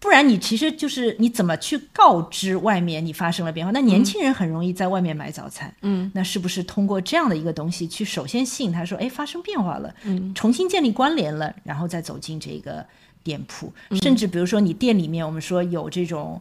[0.00, 3.72] 不然你其实就是你怎么去告知外面你发生了变化？
[3.72, 12.86] 那年轻人很容易在外面买早餐，嗯，那是不是通过这样的一个东西去首先吸引他说，哎，发生变化了，嗯，重新建立关联了，然后再走进这个
[13.24, 16.40] 店铺，甚至比如说你店里面我们说有这种，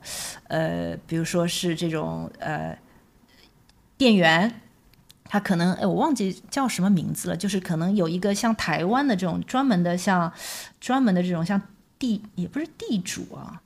[0.49, 2.77] 呃，比如说是这种呃
[3.97, 4.61] 店员，
[5.25, 10.31] 他可能哎我忘记叫什么名字了，就是可能有一个像台湾的这种专门的像
[10.79, 11.59] 专门的这种像。
[11.99, 13.61] 地也不是地主啊，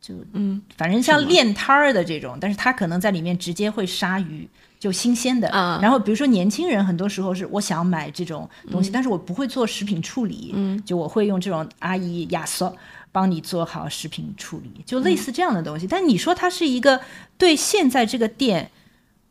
[0.00, 5.48] 就嗯反正像练摊儿的这种，但是他可能在里面直接会杀鱼，就新鲜的。
[5.50, 12.76] 啊然后比如说年轻人，很多时候是我想买这种东西，但是我不会做食品处理，嗯就我会用这种阿姨亚索
[13.12, 15.86] 帮你做好食品处理，就类似这样的东西。
[15.86, 17.00] 但你说它是一个
[17.38, 18.70] 对现在这个店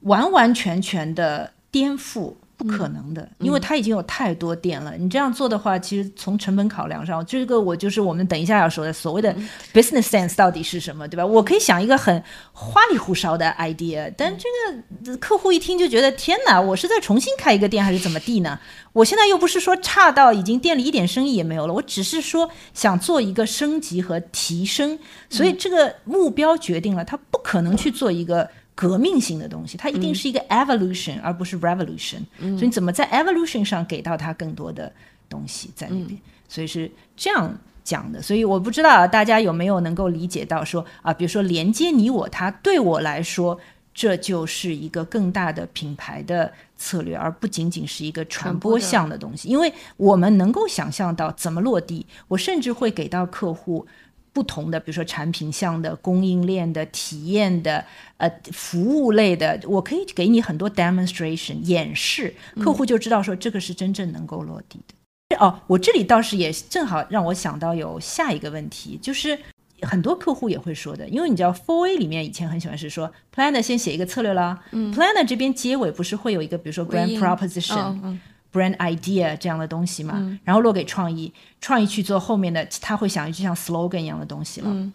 [0.02, 2.34] 完完全全的颠覆。
[2.64, 4.96] 不可能的，因为它已经有太多店了。
[4.98, 9.36] 你这样做的话，其实从成本考量上，这个我就是我们等一下要说的所谓的
[9.74, 11.26] business sense 到底是什么，对吧？
[11.26, 12.24] 我可以想一个很
[12.54, 18.58] 花里胡哨的 idea，但这个客户一听就觉得天哪，我是在重新开一个店还是怎么地呢？
[18.94, 24.98] 我现在又不是说差到已经店里一点生意也没有了，我只是说想做一个升级和提升，
[25.30, 28.50] 所以这个目标决定了，他不可能去做一个。
[28.76, 32.20] 革命性的东西，它一定是一个 evolution，、而不是 revolution。
[32.40, 34.92] 所以你怎么在 evolution 上给到它更多的
[35.30, 36.20] 东西在里边？
[36.48, 38.22] 所以是这样讲的。
[38.22, 43.60] 所以我不知道大家有没有能够理解到说啊，比如说连接你我他，对我来说，
[43.94, 49.48] 这就是一个更大的品牌的策略，而不仅仅是一个传播项的东西。
[49.50, 53.86] 因为我们能够想象到怎么落地，我甚至会给到客户。
[54.34, 57.86] 不同的，比如说产品项的、供应链的、体验的、
[58.18, 65.38] 呃服务类的，我可以给你很多 demonstration 演示，客户就知道说这个是真正能够落地的。
[65.38, 69.38] 哦，我这里倒是也正好让我想到有下一个问题，就是
[69.82, 78.20] 很多客户也会说的，因为你知道 Four A 里面以前很喜欢是说 planner 先写一个策略啦、嗯、，planner 这边结尾不是会有一个比如说 grand proposition、哦嗯
[78.54, 84.70] brand idea 这样的东西嘛，然后落给创意，创意去做后面的，他会想一句像 slogan 一样的东西了。
[84.70, 84.94] 嗯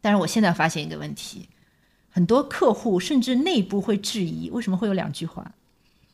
[0.00, 1.48] 但是我现在发现一个问题，
[2.10, 5.50] 很多客户甚至内部会质疑，为什么会有两句话？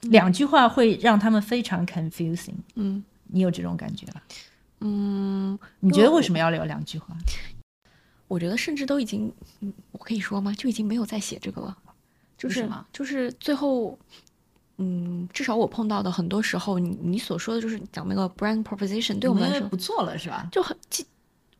[0.02, 2.54] 两句话会让他们非常 confusing。
[2.76, 4.22] 嗯，你有这种感觉吗？
[4.78, 7.16] 嗯，你觉得为什么要留两句话？
[8.28, 10.54] 我觉得甚至都已经，嗯我可以说吗？
[10.56, 11.76] 就已经没有再写这个了，
[12.38, 13.98] 就是就是最后，
[14.82, 20.48] 嗯，至少我碰到的很多时候，你你所说的就是讲那个 brand proposition，对我们来说不做了是吧？
[20.50, 21.04] 就很，其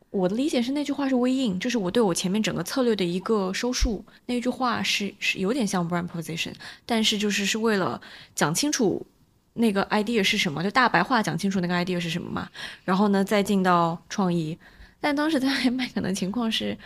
[0.08, 4.02] 我的理解是那句话是微印，就是我对我前面整个策略的一个收束。
[4.24, 6.54] 那句话是是有点像 brand proposition，
[6.86, 8.00] 但是就是是为了
[8.34, 9.06] 讲清楚
[9.52, 12.48] 那个 idea 是什么，就大白话讲清楚那个 idea 是什么嘛。
[12.84, 14.58] 然后呢，再进到创意。
[14.98, 16.76] 但当时在麦肯的情况是，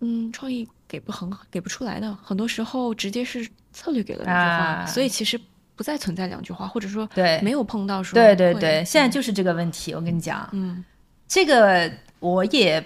[0.00, 5.40] 嗯，创意给不很给不出来的，很多时候直接是策略给了那句话，啊所以其实
[5.80, 9.94] 不再存在两句话，或者说对没有碰到说对对对，现在就是这个问题。
[9.94, 10.84] 我跟你讲，嗯
[11.26, 12.84] 这个我也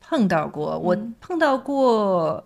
[0.00, 2.42] 碰到过，我碰到过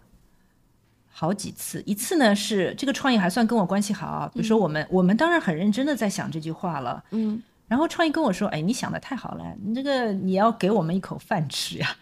[1.10, 1.82] 好几次。
[1.86, 11.96] 一次呢是这个创意还算跟我关系好啊，比如说我们、我们当然很认真的在想这句话了，嗯然后创意跟我说：“哎，你想的太好了，你这个你要给我们一口饭吃呀。”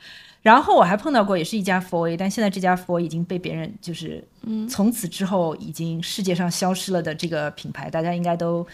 [0.48, 8.66] 然后我还碰到过，也是一家 Four A，但现在这家 Four A 已经被别人就是嗯从此之后已经世界上消失了的这个品牌，大家应该都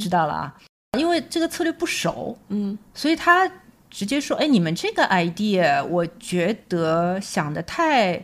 [0.00, 0.52] 知道了啊。
[0.98, 3.48] 因为这个策略不熟，嗯所以他
[3.88, 8.20] 直接说：“哎，你们这个 idea，我觉得想的太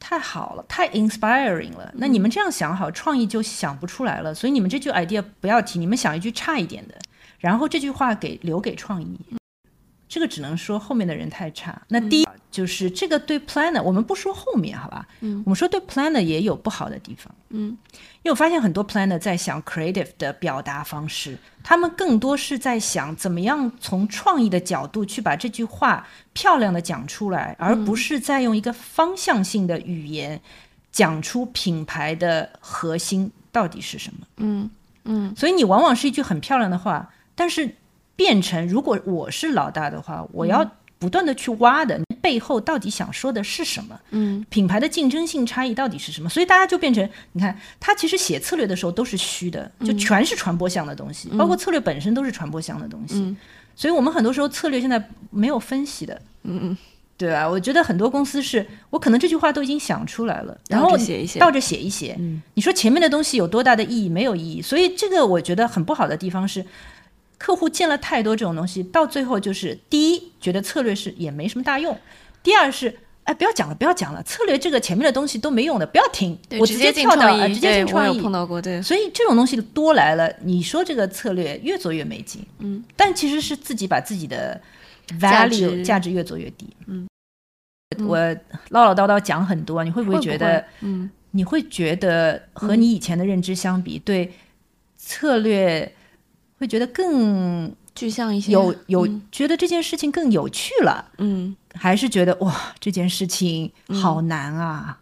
[0.00, 1.92] 太好了，太 inspiring 了。
[1.98, 4.34] 那你们这样想好，创意就想不出来了。
[4.34, 6.96] 所以你们这句 idea 不要提，你们想一句差一点的，
[7.38, 9.16] 然后这句话给留给创意。
[10.16, 11.78] 这个只能说后面的人太差。
[11.88, 15.06] 那第一、就是这个对 planner，我们不说后面，好吧？
[15.20, 17.30] 嗯我们说对 planner 也有不好的地方。
[17.50, 17.76] 嗯
[18.22, 30.40] 因为我发现很多 planner 在想 creative 的表达方式，他们更多是在想怎么样从创意的角度去把这句话漂亮的讲出来，而不是在用一个方向性的语言
[30.90, 34.26] 讲出品牌的核心到底是什么。
[34.38, 34.70] 嗯
[35.04, 37.76] 嗯所以你往往是一句很漂亮的话，但是
[38.16, 44.00] 变成如果我是老大的话，我要不断的去挖的背后到底想说的是什么。
[44.10, 46.28] 嗯品牌的竞争性差异到底是什么？
[46.28, 53.16] 所以大家就变成，你看，他其实写策略的时候都是虚的，就全是传播项的东西，包括策略本身都是传播项的东西。
[53.16, 53.36] 嗯
[53.78, 56.78] 所以我们很多时候策略现在没有分析的，嗯嗯，
[57.18, 57.46] 对吧？
[57.46, 62.16] 我觉得很多公司是我可能这句话都已经想出来了，然后着写一写倒着写一写。
[62.18, 64.08] 嗯你说前面的东西有多大的意义？
[64.08, 64.62] 没有意义。
[64.62, 66.64] 所以这个我觉得很不好的地方是，
[67.38, 71.98] 客户见了太多这种东西，到最后就是第一觉得策略是也没什么大用，
[72.42, 72.98] 第二是。
[73.26, 78.10] 哎，不要讲了，不要讲了，策略这个前面的东西都没用的，不要听，我直接跳到直接对进创意。
[78.10, 78.22] 我有。
[78.22, 84.60] 碰到过，对，所以这种东西多来了，你说这个策略越做越没劲，嗯，但其实是自己把自己的
[85.18, 85.84] 价 value 值。
[85.84, 87.08] 价值越做越低，嗯，
[88.06, 88.16] 我
[88.68, 90.60] 唠唠叨叨讲很多，你会不会会觉得？
[90.60, 91.10] 会嗯。
[91.32, 94.32] 你会觉得和你以前的认知相比，对
[94.96, 95.92] 策略
[96.58, 99.22] 会觉得更具象一些，有有嗯。
[99.30, 101.56] 觉得这件事情更有趣了，嗯。
[101.74, 104.98] 还是觉得哇这件事情好难啊？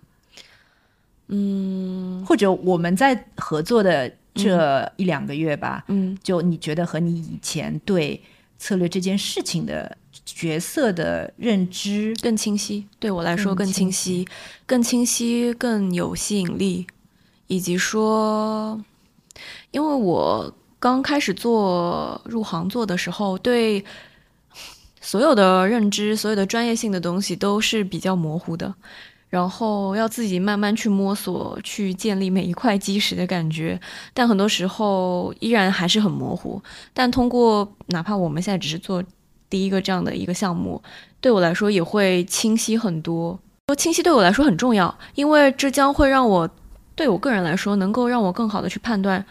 [1.28, 2.24] 嗯。
[2.26, 6.18] 或者我们在合作的这一两个月吧，嗯。
[6.22, 8.22] 就你觉得和你以前对
[8.58, 14.26] 策略这件事情的角色的认知，更清晰，对我来说更更清晰，
[14.66, 16.86] 更清晰，更有吸引力，
[17.46, 18.80] 以及说，
[19.70, 20.54] 因为我
[20.84, 23.82] 刚开始做入行做的时候，对
[25.00, 28.74] 所有的认知、所有的专业性的东西都是比较模糊的。
[29.30, 33.80] 然后要自己慢慢去摸索，去建立每一块基石的感觉，
[34.12, 36.62] 但很多时候依然还是很模糊。
[36.92, 39.02] 但通过哪怕我们现在只是做
[39.48, 40.82] 第一个这样的一个项目，
[41.18, 43.38] 对我来说也会清晰很多。
[43.68, 46.46] 说清晰对我来说很重要，因为这将会让我
[46.94, 49.24] 对我个人来说，能够让我更好的去判断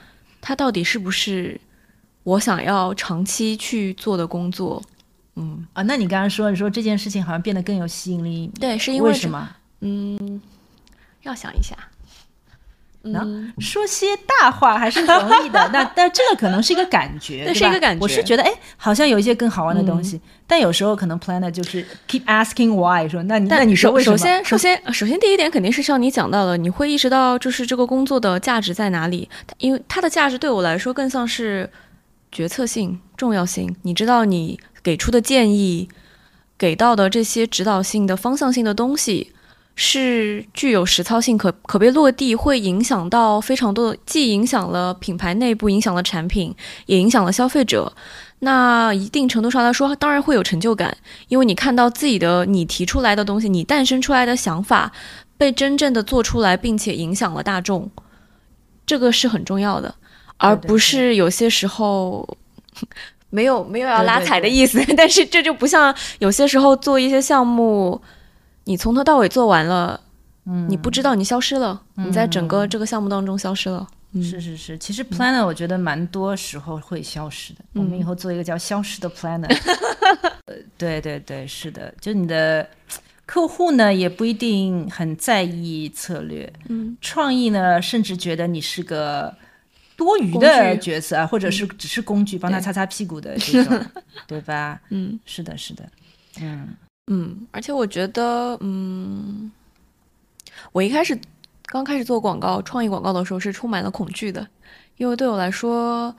[0.45, 1.59] 它到底是不是
[2.23, 4.83] 我想要长期去做的工作。
[5.35, 9.31] 嗯，啊，那你刚刚说你说这件事情好像变得更有吸引力，对，是因为什？
[9.31, 9.49] 么？
[9.79, 10.41] 嗯，
[11.21, 11.75] 要想一下。
[13.05, 24.17] 嗯，说些大话还是容易的， 那但这个可能是一个感觉，对对吧是一个感觉我是觉得，哎，好像有一些更好玩的东西，但有时候可能 planner 就是 keep asking why，说那你那你说为什么？
[24.17, 31.69] 首先，首先，首先，第一点肯定是像你讲到了，你会意识到就是这个工作的价值在哪里，因为它的价值对我来说更像是
[32.31, 33.75] 决策性、重要性。
[33.81, 35.89] 你知道，你给出的建议、
[36.57, 39.33] 给到的这些指导性的方向性的东西。
[39.75, 46.55] 是具有实操性可可被落地，会影响到非常多的，既影响了品牌内部，影响了产品，
[46.85, 47.93] 也影响了消费者。
[48.39, 50.95] 那一定程度上来说，当然会有成就感，
[51.29, 54.91] 因为你看到自己的你提出来的东西，你诞生出来的想法
[55.37, 57.89] 被真正的做出来，并且影响了大众，
[58.85, 59.95] 这个是很重要的，
[60.37, 62.37] 而不是有些时候
[63.31, 64.83] 没有没有要拉踩的意思。
[64.95, 67.99] 但是这就不像有些时候做一些项目，
[68.65, 69.99] 你从头到尾做完了，
[70.45, 70.67] 嗯。
[70.69, 73.87] 你不知道你消失了，你在整个这个项目当中消失了。
[74.13, 74.23] 嗯。
[74.23, 77.59] 是是是，其实 planner 我觉得蛮多时候会消失的。
[77.73, 79.47] 我们以后做一个叫消失的 planner。
[80.45, 82.67] 呃，对对对，是的，就你的
[83.25, 89.33] 客户呢也不一定很在意策略，嗯，创意呢甚至觉得你是个
[89.95, 93.85] 多余的角色啊，或者是只是工具，帮他擦擦屁股的这种，
[94.27, 94.79] 对吧？
[94.89, 95.17] 嗯。
[95.25, 95.89] 是的，是的，
[96.41, 96.67] 嗯
[97.07, 99.51] 嗯，而且我觉得，嗯，
[100.71, 101.19] 我一开始
[101.65, 104.47] 刚开始做广告、创意广告的时候是充满了恐惧的，
[104.97, 106.15] 因为对我来说，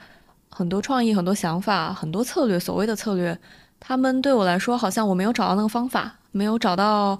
[0.51, 3.39] 很多创意、很多想法、很多策略，所谓的策略，
[3.81, 7.19] 他们对我来说好像我没有找到那个方法，没有找到。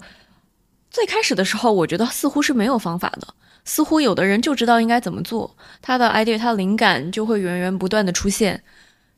[0.91, 3.27] 最开始的时候，我觉得似乎是没有方法的，
[3.65, 8.63] 似乎有的人就知道应该怎么做，他的 idea、他的灵感就会源源不断的出现。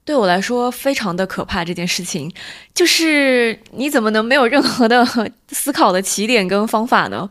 [0.07, 2.33] 对我来说，非常的可怕这件事情，
[2.73, 5.05] 就是你怎么能没有任何的
[5.51, 7.29] 思考的起点跟方法呢？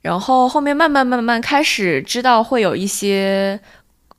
[0.00, 3.60] 然后后面慢慢慢慢开始知道会有一些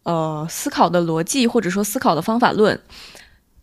[0.04, 2.80] 呃思考的逻辑或者说思考的方法论。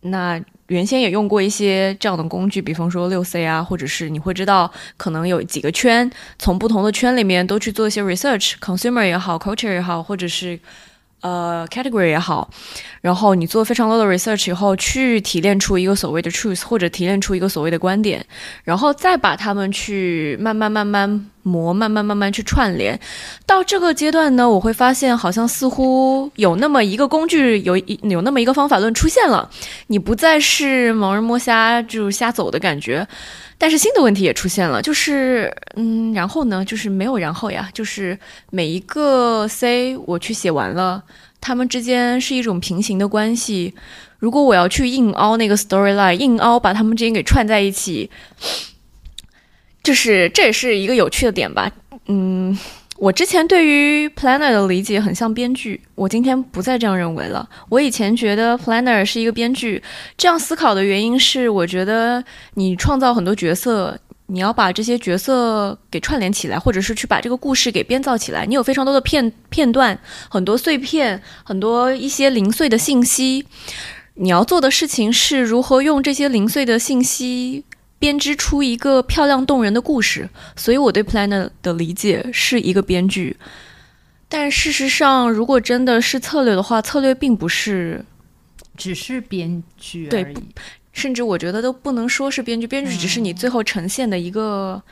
[0.01, 6.11] 那原先也用过一些这样的工具，比方说六 C 啊，或者是你会知道可能有几个圈，
[6.41, 10.59] 从不同的圈里面都去做一些 research，consumer 也好，culture 也好，或者是
[11.21, 12.49] 呃 category 也好，
[13.01, 18.25] 然后你做非常多的 research 以后，去提炼出一个所谓的 truth，或者提炼出一个所谓的观点，
[18.65, 22.99] 然后再把它们去慢慢慢慢磨，慢慢慢慢去串联。
[23.47, 29.51] 到这个阶段呢，我会发现好像似乎有那么一个工具，有一有那么一个方法论出现了，
[29.89, 33.07] 你不再是盲人摸瞎，就是瞎走的感觉。
[33.61, 38.17] 但是新的问题也出现了，就是嗯，然后呢，就是没有然后呀，就是
[38.51, 41.03] 每一个 C 我去写完了，
[41.41, 43.75] 它们之间是一种平行的关系。
[44.21, 48.09] 如果我要去硬凹那个 storyline，硬凹把它们之间给串在一起，
[49.83, 51.71] 就是这也是一个有趣的点吧。
[52.07, 52.57] 嗯，
[52.99, 57.49] 我之前对于 planner 的理解很像编剧，我今天不再这样认为了。
[57.69, 59.81] 我以前觉得 planner 是一个编剧，
[60.17, 62.23] 这样思考的原因是，我觉得
[62.55, 63.97] 你创造很多角色，
[64.27, 68.45] 你要把这些角色给串联起来，或者是去把这个故事给编造起来。
[68.45, 69.97] 你有非常多的片片段，
[70.29, 73.47] 很多碎片，很多一些零碎的信息。
[74.21, 77.63] 你要做的事情是如何用这些零碎的信息
[77.99, 80.29] 编织出一个漂亮动人的故事。
[80.57, 83.37] 所以我对 planner 的理解是一个编剧。
[84.29, 88.05] 但事实上，如果真的是策略的话，策略并不是，
[88.77, 90.37] 只是编剧对而已。
[90.93, 94.83] 甚至我觉得都不能说是编剧，编剧只是你最后呈现的一个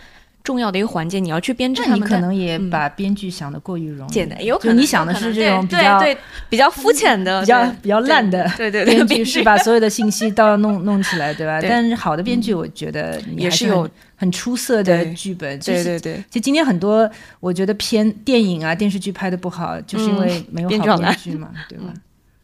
[0.47, 1.99] 重要的一个环节，你要去编制他们。
[1.99, 6.01] 你可能也嗯把编剧想的过于容易，简单，有可能你想的是这种比较
[6.49, 11.59] 比较肤浅的、比较比较烂的对对对编编剧 是把所有的信息都要弄弄起来，对吧？
[11.61, 15.59] 但是好的编剧，我觉得也是有很出色的剧本。
[15.59, 21.92] 对对对，其实今天很多我觉得片电影啊电视剧拍的不好，就是因为没有好编剧嘛，对吧？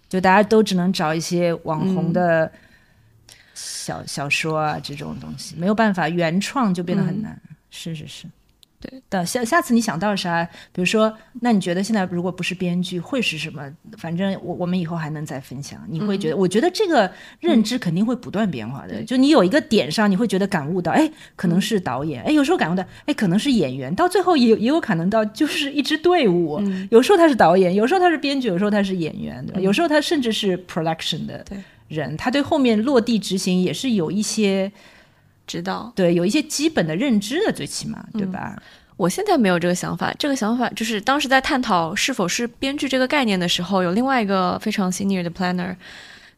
[0.09, 2.51] 就大家都只能找一些网红的
[3.55, 7.41] 小小说啊这种东西，没有办法原创就变得很难。
[7.73, 8.27] 是是是。
[8.79, 10.43] 对的，下下次你想到啥？
[10.73, 13.63] 比如说，那你觉得现在如果不是编剧，会是什么？
[13.97, 15.81] 反正我我们以后还能再分享。
[15.89, 17.09] 你会觉得，我觉得这个
[17.39, 19.01] 认知肯定会不断变化的。
[19.05, 26.61] 就你有一个点上，你会觉得感悟到，哎，可能是导演，哎，有时候感悟到，哎，可能是演员，到最后也也有可能到就是一支队伍。
[26.91, 29.61] 有时候他是导演，有时候他是编剧，有时候他是演员，对吧？
[29.61, 31.57] 有时候他甚至是 production 的对
[31.87, 34.73] 人，他对后面落地执行也是有一些
[35.47, 35.93] 知道。
[35.95, 38.61] 对有一些基本的认知的，最起码对吧？
[38.97, 45.75] 我现在没有这个想法，这个想法就是当时在探讨是否是编剧这个概念的时候，有另外一个非常 senior 的 planner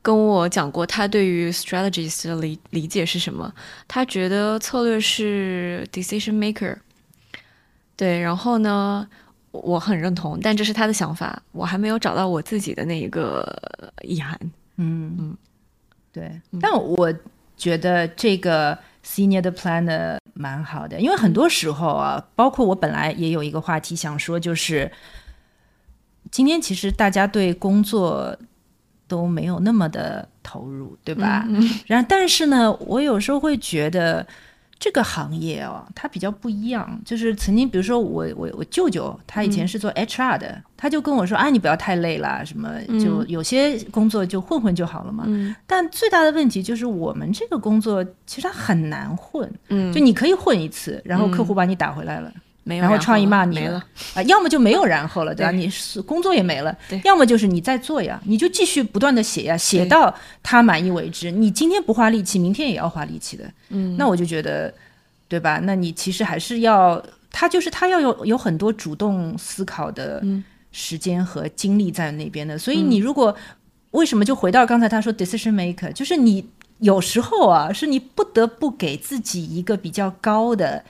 [0.01, 3.53] 跟我讲过，他对于 strategies 的理理解是什么？
[3.89, 6.77] 他觉得策略是 decision maker。
[7.97, 9.07] 对，然后呢，
[9.51, 13.47] 我很认同，但这是他的想法，我还没有找到我自己的那一个
[14.03, 14.39] 意涵。
[14.77, 15.37] 嗯嗯，
[16.13, 16.41] 对。
[16.61, 17.13] 但我
[17.57, 24.91] 觉得这个 senior 的 planner 蛮好的，因为很多时候啊，包括我本来也有一个话题想说，就是
[26.31, 28.37] 今天其实大家对工作
[29.07, 31.47] 都没有那么的投入，对吧？
[31.87, 34.27] 然后，但是呢，我有时候会觉得。
[34.79, 37.01] 这个行业哦，它比较不一样。
[37.05, 42.71] 就是曾经，比如说我我我舅舅，他以前是做 HR 的，他就跟我说啊，你不要太累啦，什么
[43.01, 45.25] 就有些工作就混混就好了嘛。
[45.27, 52.33] 嗯但最大的问题就是我们这个工作其实它很难混，嗯，就你可以混一次，然后客户把你打回来了。
[52.65, 53.85] 没有，然后创意骂你没了。
[54.15, 55.53] 啊，要么就没有然后了，对吧？
[55.53, 60.13] 对你是工作也没了对，要么就是你在做呀，你就继续不断的写呀，写到
[60.43, 61.31] 他满意为止。
[61.31, 63.45] 你今天不花力气，明天也要花力气的。
[63.69, 64.73] 嗯，那我就觉得，
[65.29, 65.61] 对吧？
[65.63, 67.01] 那你其实还是要，
[67.31, 70.43] 他就是他要有有很多主动思考的嗯
[70.73, 72.59] 时间和精力在那边的。
[72.59, 73.37] 所以你如果
[73.91, 76.49] 为什么就回到刚才他说 decision maker，就是你
[76.79, 80.83] 有时候啊，是你不得不给自己一个比较高的。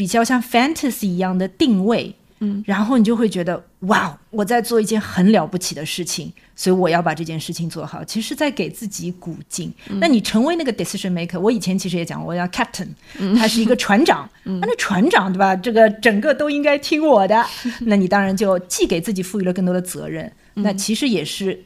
[0.00, 8.02] 比较像 fantasy 一样的定位，嗯，然后你就会觉得哇，我在做一件很了不起的事情，所以我要把这件事情做好。
[8.02, 9.70] 其实，在给自己鼓劲。
[10.00, 12.88] 那你成为那个 decision maker，我以前其实也讲，我要 captain，
[13.36, 15.54] 他是一个船长， 嗯那船长对吧？
[15.54, 17.44] 这个整个都应该听我的，
[17.84, 21.62] 那你当然就既给自己赋予了更多的责任，那其实也是。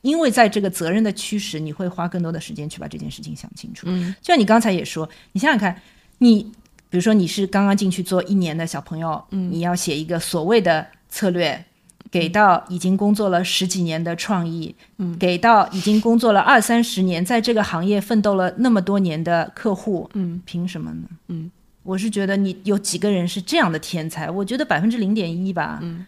[0.00, 3.88] 因为在这个责任的驱使，你会花更多的时间去把这件事情想清楚。
[3.90, 5.82] 嗯，就像你刚才也说，你想想看，
[6.18, 6.50] 你
[6.90, 11.64] 比如说你是刚刚进去做一年的小朋友，嗯，你要写一个所谓的策略，
[12.10, 21.08] 给到已经工作了十几年的创意，嗯，给到已经工作了二三十年，在这个行业奋斗了那么多年的客户，嗯，凭什么呢？
[21.28, 21.50] 嗯，
[21.82, 24.30] 我是觉得你有几个人是这样的天才？
[24.30, 26.06] 我觉得百分之零点一吧，嗯，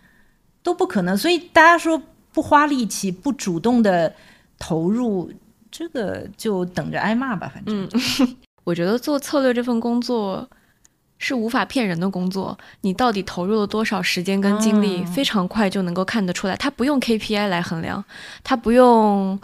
[0.62, 1.16] 都不可能。
[1.16, 2.00] 所以大家说
[2.32, 4.14] 不花力气、不主动的
[4.58, 5.30] 投入，
[5.70, 7.86] 这个就等着挨骂吧，反正。
[8.64, 10.48] 我觉得做策略这份工作
[11.20, 16.56] 是无法骗人的工作，你到底投入了多少时间跟精力，哦非常快就能够看得出来。
[16.56, 18.02] 它不用 KPI 来衡量，
[18.42, 19.38] 它不用。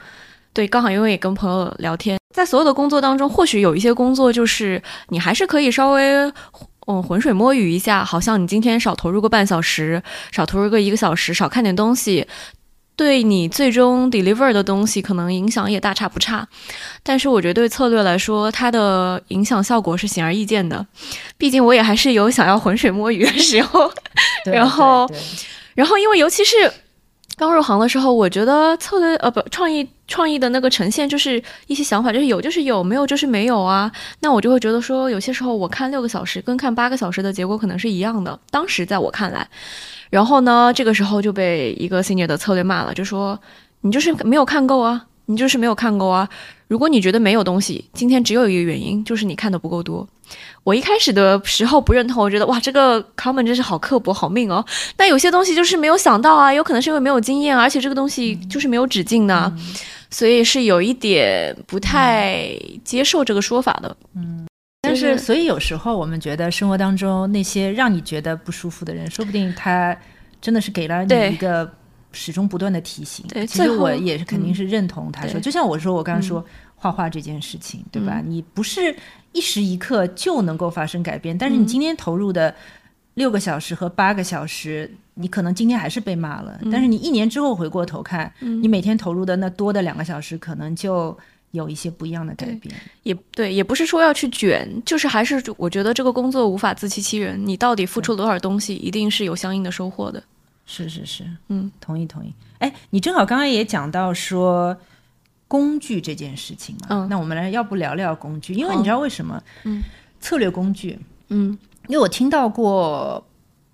[0.53, 6.33] 对，刚好因为也跟朋友聊天，在所有的工作当中，或许有一些工作就是你还是可以稍微
[6.87, 10.03] 嗯浑水摸鱼一下，好像你今天少投入个半小时，
[10.33, 12.27] 少投入个一个小时，少看点东西，
[12.97, 16.49] 对你最终 deliver 的东西可能影响也大差不差。
[17.03, 20.85] 但是我觉得对策略来说，它的影响效果是显而易见的。
[21.37, 23.93] 毕竟我也还是有想要浑水摸鱼的时候。
[24.51, 25.07] 然后
[25.75, 26.73] 然后因为尤其是
[27.37, 33.93] 刚入行的时候，我觉得策略呃不创意创意的那个呈现就是一些想法，就是有就是有，没有就是没有啊。
[34.21, 38.39] 那我就会觉得说，有些时候我看六个小时跟看八个小时的结果可能是一样的。
[38.51, 39.47] 当时在我看来，
[40.17, 43.39] 然后呢，这个时候就被一个 senior 的策略骂了，就说
[43.83, 46.27] 你就是没有看够啊，你就是没有看够啊。
[46.69, 50.09] 如果你觉得没有东西，今天只有一个原因，就是你看的不够多。
[50.65, 54.65] 我一开始的时候不认同，我觉得哇，这个 comment 真是好刻薄、好命哦。
[54.97, 59.53] 但有些东西就是没有想到啊，有可能是因为没有经验，而且这个东西就是没有止境的，
[60.09, 63.95] 所以是有一点不太接受这个说法的。
[64.89, 69.97] 但，是所以有时候我们觉得生活当中那些让你觉得不舒服的人，说不定他
[70.41, 71.71] 真的是给了你一个
[72.13, 73.27] 始终不断的提醒。
[73.29, 75.41] 对其实我也是肯定是认同他说，对。
[75.41, 78.23] 就像我说，我刚刚说画画这件事情，对吧？
[78.25, 78.95] 你不是
[79.33, 82.55] 一时一刻就能够发生改变，但是你今天投入的
[83.15, 91.17] 六个小时和八个小时，你可能今天还是被骂了，但是你一年之后回过头看，你每天投入的那多的两个小时，可能就
[91.51, 92.75] 有一些不一样的改变。
[93.03, 100.23] 也对，也不是说要去卷，就是还是我觉得这个工作无法自欺欺人，你到底付出了多少东西，一定是有相应的收获的。
[100.67, 102.33] 是是是，嗯，同意同意。
[102.59, 104.77] 哎，你正好刚刚也讲到说
[105.47, 108.53] 工具这件事情嘛，嗯那我们来要不聊聊工具？
[108.53, 109.41] 因为你知道为什么？
[109.65, 109.83] 嗯，
[110.21, 113.25] 策略工具，嗯因为我听到过，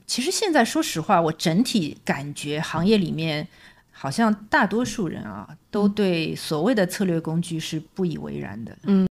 [0.07, 3.49] 其实现在说实话，我整体感觉行业里面
[4.03, 8.77] 好像大多数人啊，都对所谓的策略工具是不以为然的。
[8.83, 9.07] 嗯，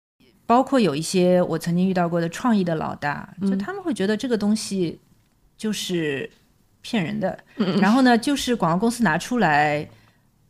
[0.45, 4.99] 包括有一些我曾经遇到过的创意的老大，嗯就他们会觉得这个东西
[5.55, 6.29] 就是
[6.81, 9.87] 骗人的，嗯然后呢，就是广告公司拿出来，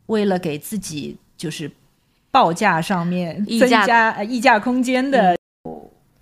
[0.07, 1.71] 为了给自己就是
[2.31, 5.37] 报价上面增溢价溢价空间的。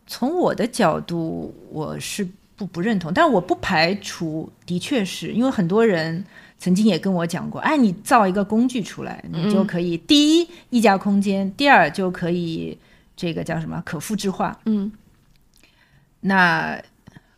[0.06, 6.26] 从我的角度，我是不不认同，但我不排除，的确是因为很多人
[6.60, 12.78] 曾经也跟我讲过，哎，你造一个工具出来，你就可以、第一溢价空间，第二就可以
[13.16, 14.60] 这个叫什么可复制化。
[14.66, 14.92] 嗯。
[16.22, 16.80] 那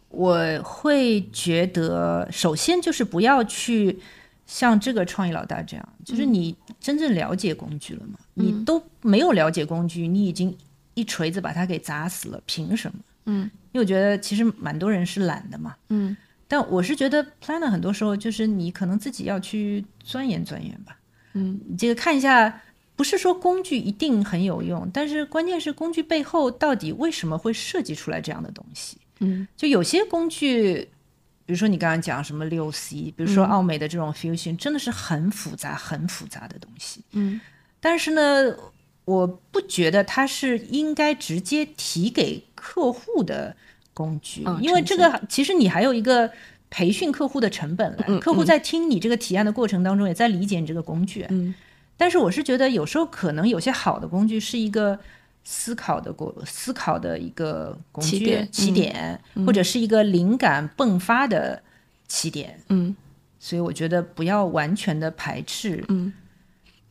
[0.09, 3.99] 我会觉得，首先就是不要去
[4.47, 8.17] 像这个创意老大这样，就是你真正了解工具了吗？
[8.33, 10.57] 你都没有了解工具，你已经
[10.95, 12.99] 一锤子把它给砸死了，凭什么？
[13.25, 13.51] 嗯。
[13.71, 16.17] 因为我觉得其实蛮多人是懒的嘛，嗯
[16.51, 20.99] 但我是觉得 planner 很多时候就是你可能自己要去钻研钻研吧。
[21.31, 22.61] 嗯，这个看一下，
[22.97, 28.97] 不是说工具一定很有用，但是关键是工具背后到底为什么会设计出来这样的东西。
[29.21, 30.89] 嗯就有些工具，
[31.45, 37.01] 比如说你刚刚讲什么六 C，比如说奥美的这种 Fusion，、真的是很复杂、很复杂的东西。
[37.13, 37.39] 嗯
[37.79, 38.57] 但是呢，
[39.05, 43.55] 我不觉得它是应该直接提给客户的
[44.01, 46.29] 工具，嗯因为这个其实你还有一个
[46.69, 51.25] 培训客户的成本客户在听你这个提案的过程当中，也在理解你这个工具。
[51.29, 51.53] 嗯。
[51.97, 54.97] 但是我是觉得有时候可能有些好的工具是一个
[55.43, 61.61] 思考的过思考的一个工具起点起点或者是一个灵感迸发的
[62.07, 62.59] 起点。
[62.69, 62.95] 嗯。
[63.39, 66.11] 所以我觉得不要完全的排斥嗯。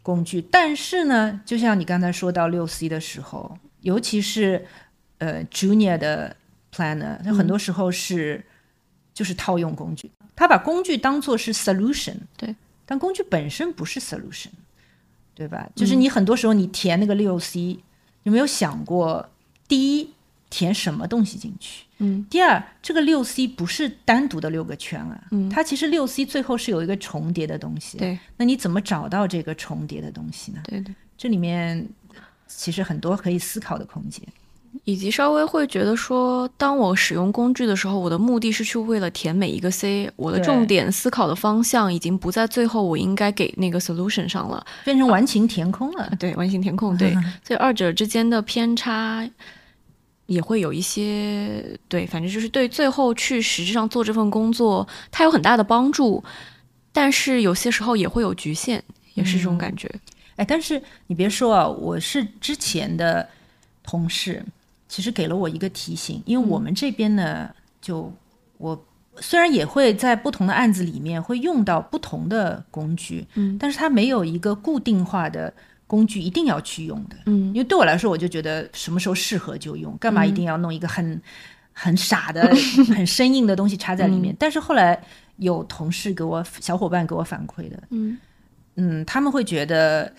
[0.03, 4.67] 工具，但是呢，就像你刚才说到六 C 的时候，尤其是
[5.19, 6.35] 呃 Junior 的
[6.75, 8.45] Planner，它很多时候是、
[9.13, 12.55] 就是套用工具，他把工具当做是 solution，对，
[12.87, 14.49] 但工具本身不是 solution，
[15.35, 15.69] 对吧？
[15.75, 17.79] 就是你很多时候你填那个六 C，
[18.23, 19.29] 有没有想过，
[19.67, 20.15] 第一
[20.49, 21.85] 填什么东西进去？
[21.99, 27.99] 嗯第二，这个六 C 不是单独的六个圈啊，嗯它其实六 C 最后是有一个重叠的东西。
[27.99, 30.63] 对，那你怎么找到这个重叠的东西呢？
[30.65, 30.95] 对对。
[31.19, 31.87] 这里面
[32.47, 34.27] 其实很多可以思考的空间。
[34.85, 44.65] 以及稍微会觉得说，当我使用工具的时候，我的目的是去为了填每一个 C，我的重点思考的方向已经不在最后我应该给那个 solution 上了。
[44.85, 46.11] 变成完形填空了。
[46.19, 47.13] 对，完形填空，对，
[47.45, 49.29] 所以二者之间的偏差
[50.27, 56.23] 也会有一些，对，反正就是对最后去实质上做这份工作，它有很大的帮助，
[56.93, 58.83] 但是有些时候也会有局限，
[59.15, 59.91] 也是这种感觉。
[60.37, 63.29] 哎，但是你别说啊，我是之前的
[63.83, 64.43] 同事，
[64.91, 67.49] 其实给了我一个提醒，因为我们这边呢，
[67.81, 68.13] 就
[68.59, 68.85] 我
[69.21, 73.57] 虽然也会在不同的案子里面会用到不同的工具，嗯。
[73.57, 75.53] 但是它没有一个固定化的
[75.87, 77.17] 工具一定要去用的。
[77.27, 77.47] 嗯。
[77.49, 81.23] 因为对我来说，我就觉得什么时候适合就用，干嘛一定要弄一个很、
[81.73, 82.51] 很傻的、
[82.93, 84.35] 很生硬的东西插在里面？
[84.41, 85.01] 但是后来
[85.37, 88.19] 有同事给我、小伙伴给我反馈的，嗯。
[88.75, 90.13] 嗯，他们会觉得，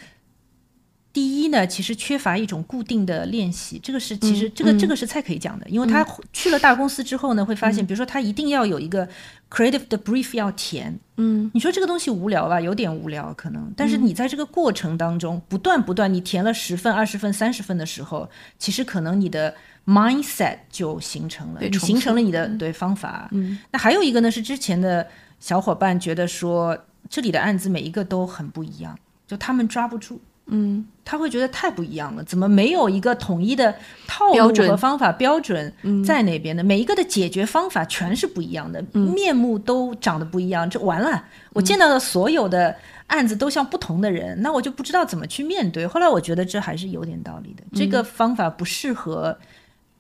[1.13, 4.79] 第一呢，其实缺乏一种固定的练习，这个是其实、嗯这个、嗯。
[4.79, 9.07] 这个是蔡可以讲的，因为他去了大公司之后呢，会发现，比如说他一定要有一个
[9.49, 11.51] creative 的 brief 要填，嗯。
[11.53, 19.53] 你说这个东西无聊吧，有点无聊可能，但是你在这个过程当中不断不断，你填了十份、二十份、三十份的时候，其实可能你的
[19.85, 23.27] mindset 就形成了，形成了你的对方法。
[23.33, 23.59] 嗯。
[23.71, 25.05] 那还有一个呢，是之前的
[25.41, 28.97] 小伙伴觉得说，这里的案子每一个都很不一样，
[29.27, 30.21] 就他们抓不住。
[30.47, 33.73] 嗯他会觉得太不一样了，怎么没有一个统一的
[34.07, 36.63] 套路和方法标准嗯在那边的？
[36.63, 41.23] 每一个的解决方法全是不一样的，面目都长得不一样，这完了。
[41.53, 42.75] 我见到的所有的
[43.07, 45.85] 案子都像不同的人，那我就不知道怎么去面对。
[45.85, 49.37] 后来我觉得这还是有点道理的，这个方法不适合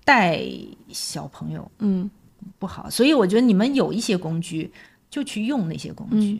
[0.05, 0.41] 带
[0.89, 2.09] 小朋友，嗯
[2.57, 2.89] 不好。
[2.89, 4.71] 所以我觉得你们有一些工具，
[5.09, 6.39] 就去用那些工具。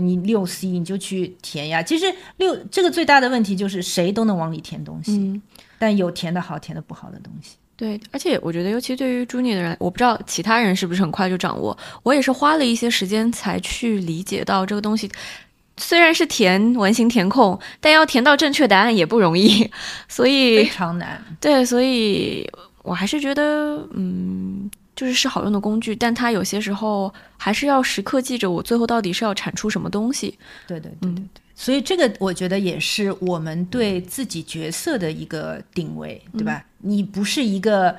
[0.00, 1.82] 你六 C 你就去填呀。
[1.82, 5.42] 其实六这个最大的问题就是谁都能往里填东西，嗯，
[5.78, 7.56] 但有填的好，填的不好的东西。
[7.76, 11.76] 对，而且我觉得，尤其对于 junior 的人，我不知道其他人是不是很快就掌握。
[12.04, 15.10] 我也是花了一些时间才去理解到这个东西，
[15.76, 19.68] 虽然是填完形填空，但要填到正确答案也不容易，
[20.08, 21.20] 所以非常难。
[21.40, 22.48] 对，所以
[22.84, 30.38] 我还是觉得，嗯，就是是好用的工具，但它有些时候还是要时刻记着我最后到底是要产出什么东西。
[30.66, 31.42] 对对对对对。
[31.56, 36.64] 所以这个我觉得也是我们对自己角色的一个定位，对吧？
[36.78, 37.96] 你不是一个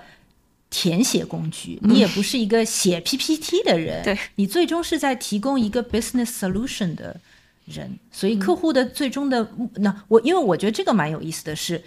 [0.69, 7.15] 填写工具，你也不是一个写 PPT 的人，对你最终是在提供一个 business solution 的
[7.63, 7.97] 人。
[8.11, 11.85] 所以客户的最终的那我，因为我觉得这个蛮有意思的是，比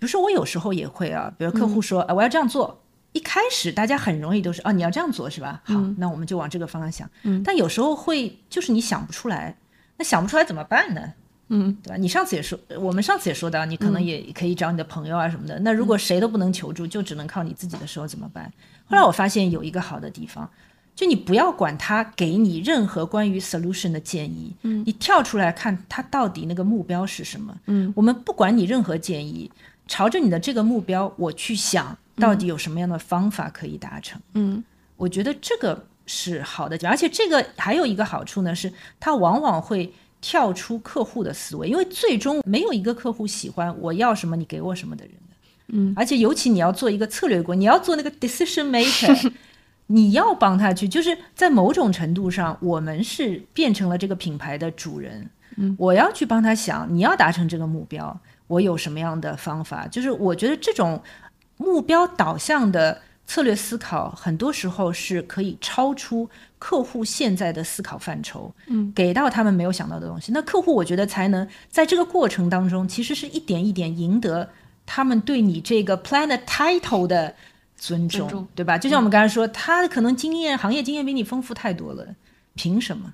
[0.00, 2.80] 如说我有时候也会啊，比如客户说啊我要这样做，
[3.12, 5.60] 一开始大家很容易都是哦你要这样做是吧？
[5.64, 7.10] 好，那我们就往这个方向想。
[7.24, 9.56] 嗯，但有时候会就是你想不出来。
[9.96, 11.12] 那想不出来怎么办呢？
[11.48, 11.96] 嗯，对吧？
[11.96, 15.58] 你上次也说，我们上次也说到，你可能也可以找你的朋友啊什么的。
[15.58, 18.50] 那如果谁都不能求助，就只能靠你自己的时候怎么办？
[18.86, 20.48] 后来我发现有一个好的地方，
[20.94, 27.54] 就你不要管他给你任何关于 solution 的建议，嗯，你跳出来看他到底那个目标是什么。
[27.66, 29.50] 嗯，我们不管你任何建议，
[29.86, 34.20] 朝着你的这个目标，我去想到底有什么样的方法可以达成。
[34.34, 34.62] 嗯，
[34.96, 35.86] 我觉得这个。
[36.12, 45.36] 是好的，而且这个还有一个好处呢，是它往往会跳出客户的思维，因为最终没有一个客户喜欢我要什么你给我什么的人的，
[45.68, 49.32] 嗯，而且尤其你要做一个策略国，你要做那个 decision maker，
[49.86, 59.86] 你要帮他去，就是在某种程度上，我们是变成了这个品牌的主人，嗯，我要去帮他想，你要达成这个目标，我有什么样的方法？
[59.86, 61.00] 就是我觉得这种
[61.60, 63.02] 目标导向的。
[63.26, 70.32] 策略思考很多时候是可以超出客户现在的思考范畴，嗯，给到他们没有想到的东西。
[70.32, 74.50] 那客户我觉得才能在这个过程当中，其实是一点一点赢得
[74.84, 77.32] 他们对你这个 plan 的 title 的
[77.76, 78.76] 尊重，对吧？
[78.76, 82.04] 就像我们刚才说，他可能经验、行业经验比你丰富太多了，
[82.56, 83.12] 凭什么？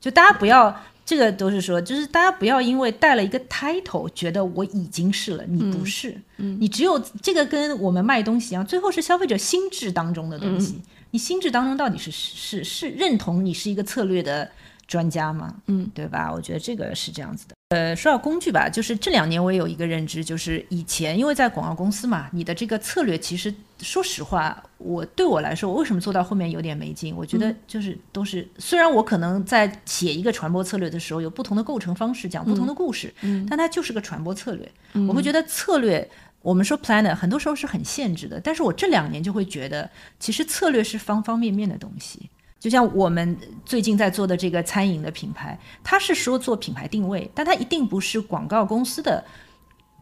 [0.00, 0.80] 就大家不要。
[1.06, 10.82] 这个都是说，就是大家不要因为带了一个 title，觉得我已经是了，你不是，嗯，你只有这个跟我们卖东西一样，最后是消费者心智当中的东西，
[11.12, 14.50] 你心智当中到底是是是认同你是一个策略的
[14.86, 15.54] 专家吗？
[15.68, 16.32] 嗯，对吧？
[16.34, 17.55] 我觉得这个是这样子的。
[17.70, 27.12] 呃，说到工具吧，就是这两年我也有一个认知，就是以前因为在广告公司嘛，你的这个策略其实说实话，我对我来说，我为什么做到后面有点没劲？
[27.16, 34.70] 我觉得就是都是，虽然我可能在写一个传播策略的时候有不同的构成方式，讲不同的故事，嗯，但它就是个传播策略。
[35.08, 36.08] 我会觉得策略，
[36.42, 39.90] 我们说 planner 很多时候是很限制的，但是我这两年就会觉得，
[40.20, 42.30] 其实策略是方方面面的东西。
[42.58, 49.22] 就像我们最近在做的这个餐饮的品牌，它是说做品牌定位，但它一定不是广告公司的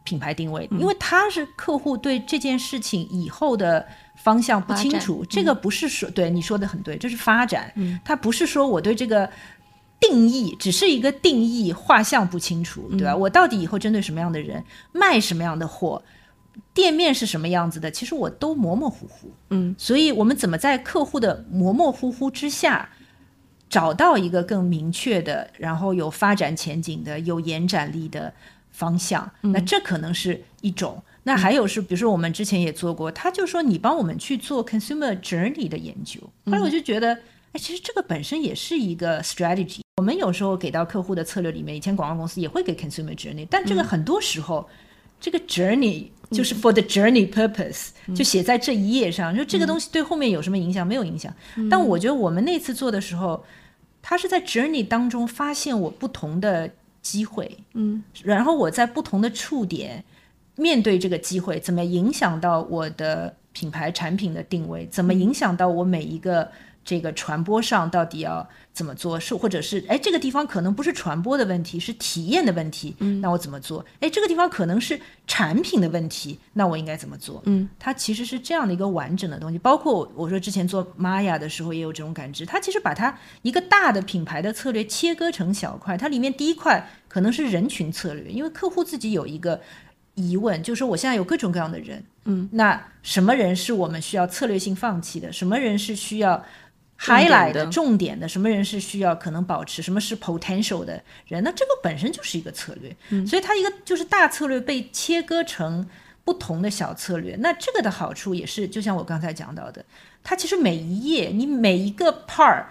[0.05, 3.87] 品牌定位，因为它是客户对这件事情以后的
[4.17, 5.25] 方向不清楚。
[5.29, 7.73] 这个不是说对你说的很对，这是发展，
[8.05, 9.29] 它不是说我对这个
[9.99, 13.17] 定义只是一个定义画像不清楚，对吧？
[13.17, 16.03] 我到底以后针对什么样的人卖什么样的货？
[16.73, 17.91] 店面是什么样子的？
[17.91, 22.89] 其实我都模模糊糊，嗯，所以我们怎么在客户的模模糊糊之下，
[23.69, 28.33] 找到一个更明确的，然后有发展前景的、有延展力的
[28.71, 29.31] 方向？
[29.41, 31.03] 那这可能是一种。
[31.25, 36.21] 那还有是，比如说我们之前也做过，他就说你帮我们去做 consumer journey 的研究。
[36.47, 37.15] 后来我就觉得，
[37.53, 39.81] 哎，其实这个本身也是一个 strategy。
[39.97, 44.69] 我们有时候给到客户的策略里面，以前广告公司也会给 consumer journey，但这个很多时候。
[45.21, 50.87] 这个 journey 就是 for the journey purpose，就写在这一页上，就这个东西对后面有什么影响？
[50.87, 51.33] 没有影响。
[51.71, 53.45] 但我觉得我们那次做的时候，
[54.03, 56.71] 他是在 journey 当中发现我不同的
[57.01, 60.05] 机会，嗯，然后我在不同的触点
[60.57, 66.51] 面对这个机会，怎么影响到我的品牌产品的定位，怎么影响到我每一个。
[66.85, 69.19] 这个传播上到底要怎么做？
[69.19, 72.95] 是或者是哎，这个地方可能不是传播的问题，是体验的问题。
[72.99, 73.85] 嗯，那我怎么做？
[74.01, 77.43] 哎，这个地方可能是产品的问题，那我应该怎么做？
[77.47, 79.59] 嗯，它其实是这样的一个完整的东西。
[79.59, 89.61] 包括我说之前做玛雅的时候也有这种感知，它其实把它一个大的品牌的策略切割成小块，它里面第一块可能是人群策略，因为客户自己有一个
[90.15, 95.33] 疑问，就是说我现在有各种各样的人，嗯，那什么人是我们需要策略性放弃的？
[95.33, 96.45] 什么人是需要
[96.99, 105.87] ？highlight 的重点的什么人是需要可能保持，什么是 potential 的人，那这个本身就是一个策略，所以它一个就是大策略被切割成
[106.25, 109.85] 不同的小策略，那这个的好处也是，就像我刚才讲到的，
[110.23, 112.65] 它其实每一页你每一个 part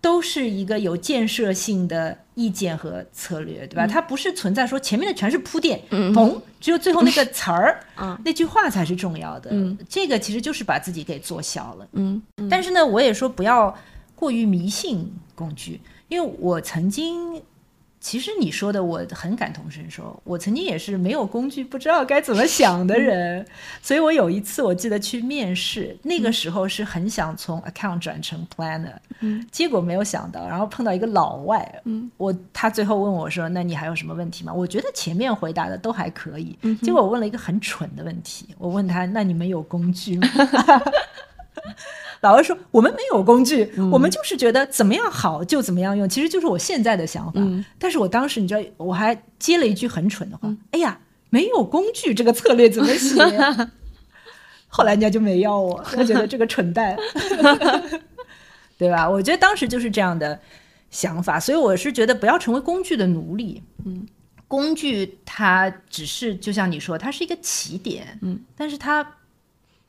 [0.00, 3.86] 都是一个有建设性的意见和策略，对吧？
[3.86, 7.80] 它不是存在说前面的全是铺垫，嘣，只有最后那个词儿，
[8.24, 9.50] 那句话才是重要的。
[9.88, 11.88] 这个其实就是把自己给做小了。
[11.92, 13.76] 嗯，但是呢，我也说不要
[14.14, 17.42] 过于迷信工具，因为我曾经。
[18.00, 23.46] 其实你说的我很感同身受，我曾经也是没有工具不知道该怎么想的人，
[23.82, 40.26] 所以我有一次我记得去面试，那个时候是很想从 account 转成 planner，嗯，结果没有想到，然后碰到一个老外，嗯，我他最后问我说：“那你还有什么问题吗？”我觉得前面回答的都还可以，结果我问了一个很蠢的问题，我问他：“那你们有工具吗？”
[42.20, 47.40] 老师说：“我们没有工具，我们就是觉得怎么样好就怎么样用，其实就是我现在的想法。
[47.78, 51.00] 但是我当时你知道，我还接了一句很蠢的话：哎呀，
[51.30, 53.16] 没有工具，这个策略怎么写？
[54.68, 56.94] 后来人家就没要我，我觉得这个蠢蛋，
[58.76, 59.08] 对吧？
[59.08, 60.38] 我觉得当时就是这样的
[60.90, 63.62] 想法，所以我是觉得不要成为工具的奴隶。
[63.86, 64.06] 嗯，
[64.46, 68.18] 工具它只是就像你说，它是一个起点。
[68.20, 69.14] 嗯，但是它。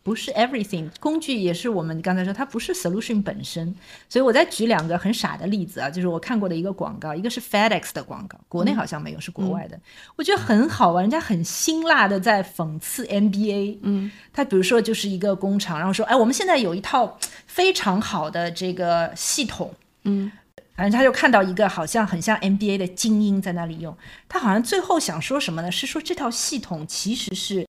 [0.04, 3.74] 不是 everything，工具也是我们刚才说，它不是 solution 本身。
[4.10, 9.80] 所以我再举两个很傻的例子啊，就是我看过的一个广告，一个是 FedEx 的广告，国内好像没有，是国外的，
[10.16, 13.78] 我觉得很好玩，人家很辛辣的在讽刺 NBA，。
[13.84, 19.72] 嗯，他比如说就是一个工厂，然后说，哎，我们现在有一套非常好的这个系统。
[20.06, 20.32] 嗯，
[20.76, 23.96] 反正他就看到一个好像很像 NBA 的精英在那里用，
[24.28, 25.72] 他好像最后想说什么呢？
[25.72, 27.68] 是说这套系统其实是。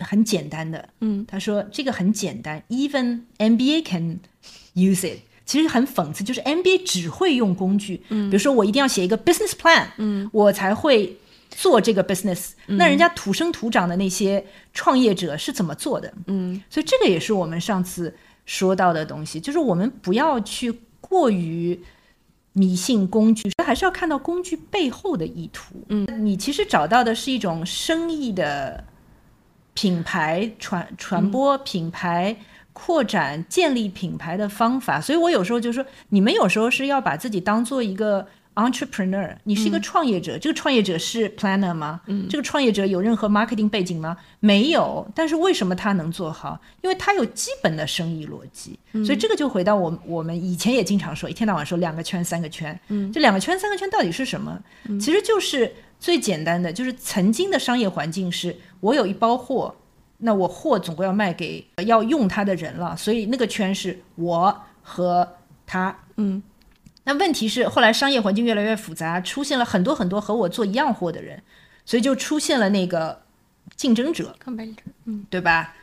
[0.00, 4.20] 很简单的，嗯，他说这个很简单，even MBA can
[4.74, 5.20] use it。
[5.44, 11.16] 其实很讽刺，就是 MBA 只会用工具，嗯，比如说我一定要写一个 business plan，嗯，我才会
[11.50, 12.50] 做这个 business。
[12.66, 14.44] 那人家土生土长的那些
[14.74, 16.12] 创业者是怎么做的？
[16.26, 20.70] 嗯，所以这个也是我们上次说到的东西，就是我们不要去
[21.00, 21.80] 过于
[22.52, 25.74] 迷信工具，还是要看到工具背后的意图。
[25.88, 28.84] 嗯，你其实找到的是一种生意的。
[29.80, 32.36] 品牌传传播、品牌
[32.72, 38.26] 扩展、建立品牌的方法，所以我有时候就说，你们有时候是要把自己当做一个
[38.56, 40.36] entrepreneur，你是一个创业者。
[40.36, 42.00] 这个创业者是 planner 吗？
[42.06, 44.16] 嗯，这个创业者有任何 marketing 背景吗？
[44.40, 45.08] 没有。
[45.14, 46.60] 但是为什么他能做好？
[46.82, 48.76] 因为他有基本的生意逻辑。
[49.04, 52.76] 所以这个就回到我我们以前也经常说，一天到晚说两个圈、三个圈。
[52.88, 54.58] 嗯，这两个圈、三个圈到底是什么？
[55.00, 58.56] 其实就是最简单的，就是曾经的商业环境是。
[58.80, 59.74] 我有一包货，
[60.18, 65.96] 那我货总归要卖给要用它的人了，所以那个圈是我和他。
[66.16, 66.42] 嗯，
[67.04, 71.42] 那问题是后来商业环境越来越复杂，出现了很多很多和我做一样货的人，
[71.84, 73.20] 所以就出现了那个
[73.76, 74.34] 竞争者，
[75.04, 75.74] 嗯，对吧？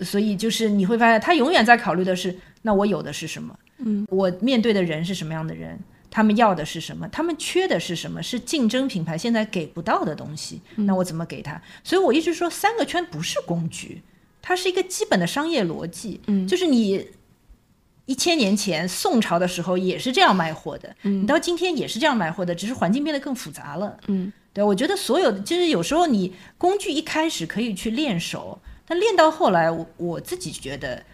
[0.00, 3.56] 所以就是你会发现，他永远在考虑的是，那我有的是什么？
[3.78, 5.78] 嗯，我面对的人是什么样的人？
[6.10, 7.06] 他们要的是什么？
[7.08, 8.22] 他们缺的是什么？
[8.22, 10.60] 是竞争品牌现在给不到的东西。
[10.76, 11.60] 那我怎么给他？
[11.84, 14.02] 所以我一直说，三个圈不是工具，
[14.40, 16.20] 它是一个基本的商业逻辑。
[16.26, 17.06] 嗯，就是你
[18.06, 23.98] 一千年前宋朝的时候也是这样卖货的，你到今天也是这样卖货的，只是环境变得更复杂了。
[24.06, 31.04] 嗯，对，我觉得所有的就是有时候你工具一开始可以去练手，但练到后来，我我自己觉得，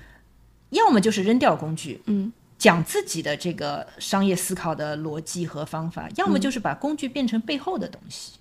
[0.70, 2.01] 要么就是扔掉工具。
[2.07, 2.32] 嗯。
[2.59, 8.32] 讲自己的这个商业思考的逻辑和方法，要么就是把工具变成背后的东西，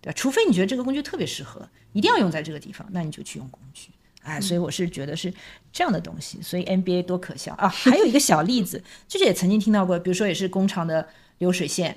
[0.00, 0.14] 对吧？
[0.16, 3.88] 除非你觉得这个工具特别适合，一定要用在这个地方，那你就去用工具。
[4.22, 5.32] 哎，所以我是觉得是
[5.72, 6.42] 这样的东西。
[6.42, 7.68] 所以 NBA 多可笑啊！
[7.68, 11.96] 还有一个小例子， 就是也曾经听到过，比如说也是工厂的流水线，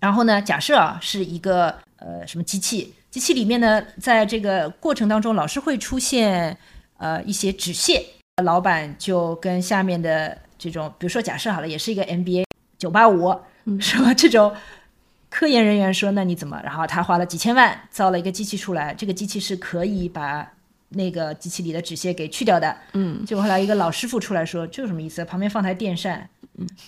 [0.00, 6.58] 然后呢，假设啊是一个呃什么机器，机器里面呢，在这个过程当中老是会出现
[6.98, 8.04] 呃一些纸屑，
[8.42, 12.44] 老板就跟下面的这种，比如说假设好了，也是一个 MBA
[12.76, 13.34] 九八五，
[13.80, 14.12] 是吧？
[14.12, 14.54] 这种
[15.30, 16.60] 科研人员说，那你怎么？
[16.62, 20.46] 然后他花了几千万造了一个机器出来，这个机器是可以把
[20.90, 22.76] 那个机器里的纸屑给去掉的。
[22.92, 25.24] 嗯，结果后来一个老师傅出来说，这有什么意思？
[25.24, 26.28] 旁边放台电扇，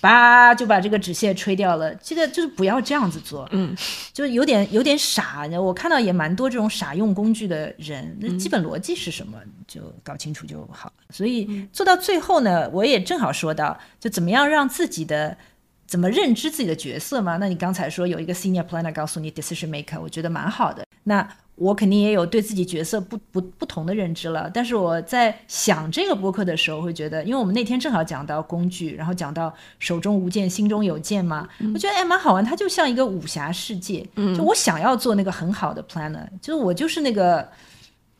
[0.01, 1.93] 叭就把这个纸屑吹掉了。
[1.95, 3.47] 这个就是不要这样子做。
[3.51, 3.75] 嗯，
[4.13, 5.47] 就有点有点傻。
[5.59, 10.91] 我看到也蛮多这种傻用工具的人，那基本逻辑是什么，就搞清楚就好。
[11.09, 15.37] 所以做到最后呢，我也正好说到，就怎么样让自己的
[15.85, 17.37] 怎么认知自己的角色嘛。
[17.37, 20.85] 那你刚才说有一个 senior planner 告诉你 decision maker，我觉得蛮好的。
[21.03, 24.49] 那我肯定也有对自己角色不不不同的认知了。
[24.53, 32.43] 但是我在想这个播客的时候，会觉得，因为我们那天正好讲到工具，然后讲到手中无剑，心中有剑嘛，我觉得哎蛮好玩。
[32.43, 37.47] 它就像一个武侠世界，就我想要做那个很好的 planner，就是我就是那个。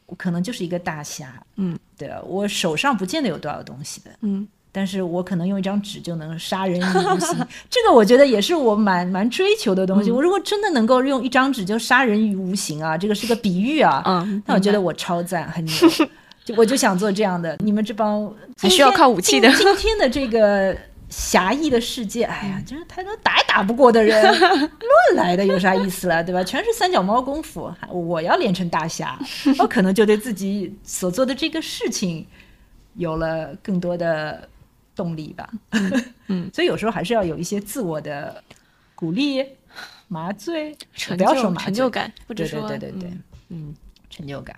[0.05, 10.09] 我可能就是一个大侠，嗯，对啊，我手上不见得有多少东西的，嗯，但是我可能用一张纸就能杀人于无形， 这个我觉得也是我蛮蛮追求的东西。
[10.09, 15.73] 我如果真的能够用一张纸就杀人于无形啊，这个是个比喻啊，嗯，那我觉得我超赞，很牛。
[16.43, 19.47] 就我就想做这样的，你们这帮还需要靠武器的。
[19.55, 20.75] 今天的这个
[21.07, 26.43] 狭义的世界，哎呀，就是太多打也打不过的人，乱来的有啥意思了，对吧？
[26.43, 29.17] 全是三脚猫功夫，我要练成大侠，
[29.59, 32.25] 我可能就对自己所做的这个事情
[32.95, 34.49] 有了更多的。
[34.95, 35.49] 动力吧，
[36.27, 38.43] 嗯， 所以有时候还是要有一些自我的
[38.95, 39.43] 鼓励、
[40.07, 43.17] 麻醉，成不要说麻成就感，或者说对对对对，
[43.49, 43.73] 嗯，
[44.09, 44.55] 成就感。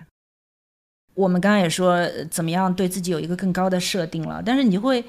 [1.13, 5.03] 我们刚刚也说怎么样对自己有一个更高的设定了，但是你就会，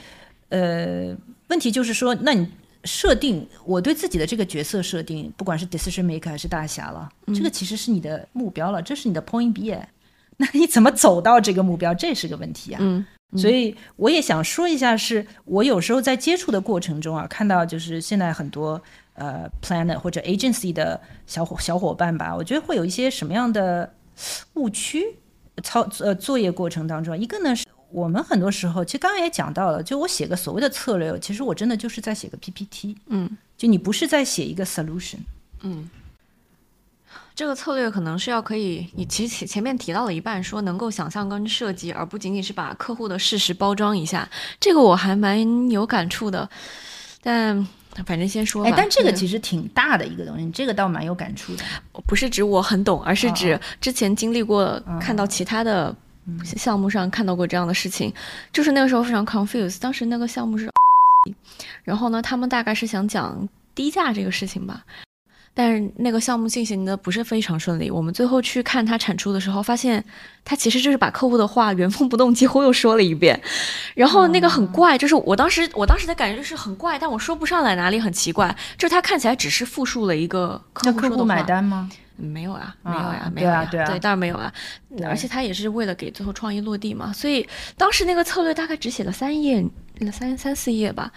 [0.51, 1.13] 呃，
[1.49, 2.49] 问题就是说，那你
[2.85, 9.77] 设定我对自己的这个角色设定，不管是 decision maker 还是大侠了，这个其实是你的目标了，这是你的 point B，
[10.37, 13.05] 那你怎么走到这个目标，这是个问题啊，嗯。
[13.37, 18.81] 所以我也想说一下，是我有时候在接触的过程中啊，看到就是现在很多
[19.15, 23.93] 呃 planner 或者 agency 的小伙小伙伴吧，我觉得会有一些什么样的
[24.55, 25.03] 误区
[25.63, 35.19] 操呃作业过程当中，一个呢是我们很多时候其实刚刚也讲到了，就我写个所谓的策略，其实我真的就是在写个 PPT，嗯，就你不是在写一个 solution，
[35.63, 35.91] 嗯。
[37.37, 44.27] 这个策略可能是要可以，你其实前前面提到了一半，说能够想象跟设计，而不仅仅是把客户的事实包装一下。
[44.59, 46.49] 这个我还蛮有感触的，
[47.23, 47.69] 但
[48.07, 48.71] 反正先说吧。
[48.71, 51.65] 哎，但这个其实挺大的一个东西，这个倒蛮有感触的。
[52.07, 55.95] 不是指我很懂，而是指之前经历过，看到其他的
[56.43, 58.11] 项目上看到过这样的事情，
[58.51, 59.79] 就是那个时候非常 confused。
[59.79, 60.71] 当时那个项目是，
[61.85, 64.83] 然后呢，他们大概是想讲低价这个事情吧。
[65.59, 67.91] 但是那个项目进行的不是非常顺利。
[67.91, 70.05] 我们最后去看他产出的时候，发现
[70.45, 73.41] 他其实就是把客户的话原封不动几乎又说了一遍。
[73.95, 78.55] 然后那个很怪，就是我当时我当时的感觉就是很怪，但我说不上来哪里很奇怪。
[78.77, 81.25] 就是他看起来只是复述了一个客户说的话。
[81.25, 81.89] 买单吗？
[82.19, 84.53] 没有啊，没有呀，没有呀，对啊，对，当然没有啊。
[85.05, 87.47] 而且他也是为了给最后创意落地嘛，所以
[87.79, 89.65] 当时那个策略大概只写了三页，
[90.13, 91.11] 三三四页吧。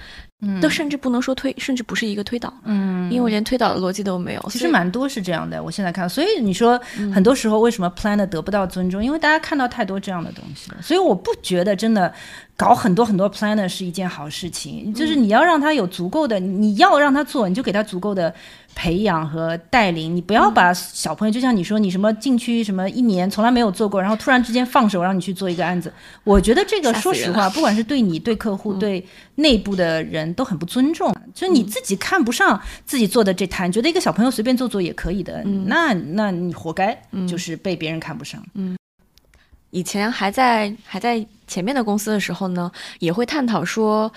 [0.62, 4.46] 都甚至不能说推，甚至不是一个推导，嗯，因为连推导的逻辑都没有。
[4.50, 6.80] 其实蛮多是这样的，我现在看，所以你说
[7.14, 9.04] 很多时候为什么 planner 得不到尊重？
[9.04, 12.14] 因为大家看到太多这样的东西了，所以我不觉得真的
[12.56, 14.94] 搞很多很多 planner 是一件好事情。
[14.94, 18.34] 就是你要让他有足够的，你要让他做，你就给他足够的。
[18.76, 25.92] 培养和带领，你不要把小朋友，就像你说，你什么进去什么一年从来没有做过，然后突然之间放手让你去做一个案子，
[26.24, 29.06] 我觉得这个说实话，不管是对你、对客户、对
[29.36, 31.14] 内部的人都很不尊重。
[31.34, 36.98] 就是你自己看不上自己做的这摊，觉得一个小朋友随便做做也可以的，那那你活该，
[37.28, 38.44] 就是被别人看不上。
[38.54, 38.78] 嗯，
[39.72, 44.12] 以前还在还在前面的公司的时候呢，也会探讨说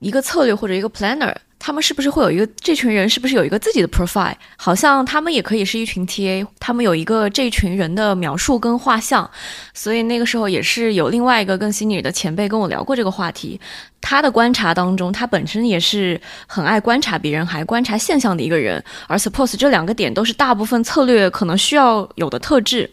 [0.00, 1.34] 一个策略或者一个 planner。
[1.62, 4.34] 他们是不是会有一个这群人是不是有一个自己的 profile？
[4.56, 9.30] 好像他们也可以是一群 TA，他们有一个这群人的描述跟画像。
[9.74, 13.60] 所以那个时候也是有另外一个更心理的前辈跟我聊过这个话题。
[14.00, 18.82] 他的观察当中，他本身也是很爱观察别人，还观察现象的一个人。
[19.06, 22.90] 而 suppose 这两个点都是大部分策略可能需要有的特质。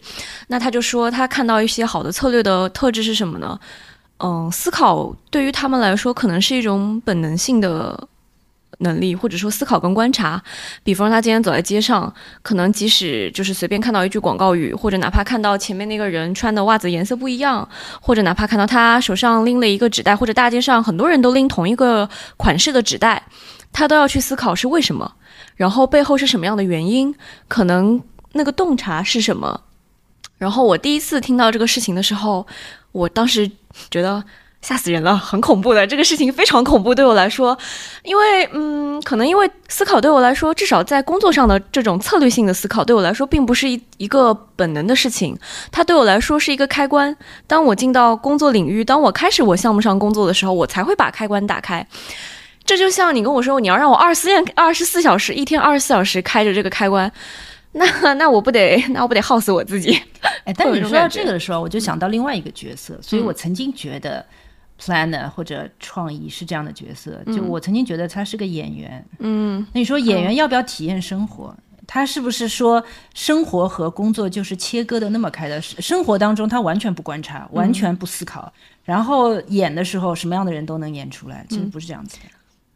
[0.48, 3.58] 那他就说他看到一些好的策略的特质是什么呢？
[4.18, 8.08] 嗯，思考对于他们来说可能是一种本能性的。
[8.80, 10.40] 能力，或者说思考跟观察，
[10.84, 17.68] 比方他今天走在街上，可能即使就是随便看到一句广告语，或者哪怕看到前面那个人穿的袜子颜色不一样，
[18.00, 23.24] 或者哪怕看到他手上拎了一个纸袋，或者大街上很多人都拎同一个款式的纸袋，
[23.72, 25.12] 他都要去思考是为什么，
[25.56, 27.12] 然后背后是什么样的原因，
[27.48, 28.00] 可能
[28.34, 29.62] 那个洞察是什么。
[30.36, 32.46] 然后我第一次听到这个事情的时候，
[32.92, 33.50] 我当时
[33.90, 34.22] 觉得。
[34.60, 37.56] 吓死人了，很恐怖的这个事情非常恐怖对我来说，
[38.02, 45.38] 因为嗯，可能因为思考对我来说，至少在工作上的这种策略性的思考对我来说，并不是一一个本能的事情，
[45.70, 47.16] 它对我来说是一个开关。
[47.46, 51.86] 当我进到工作领域，当我开始我项目上工作的时候，我才会把开关打开。
[52.66, 57.10] 这就像你跟我说，你要让我二十四 二十四小时一天二十四小时开着这个开关，
[58.02, 60.00] 那那我不得那我不得耗死我自己？
[60.44, 64.24] 哎， 但你说到这个的时候，我就想到另外一个角色，所以我曾经觉得。
[64.80, 69.04] planner 或者创意是这样的角色，就我曾经觉得他是个演员。
[69.18, 71.52] 嗯，那你说演员要不要体验生活？
[71.84, 72.80] 他是不是说
[73.12, 75.60] 生活和工作就是切割的那么开的？
[75.60, 78.52] 生活当中他完全不观察，完全不思考，
[78.84, 81.44] 然后演的时候什么样的人都能演出来？
[81.48, 82.28] 其实不是这样子的，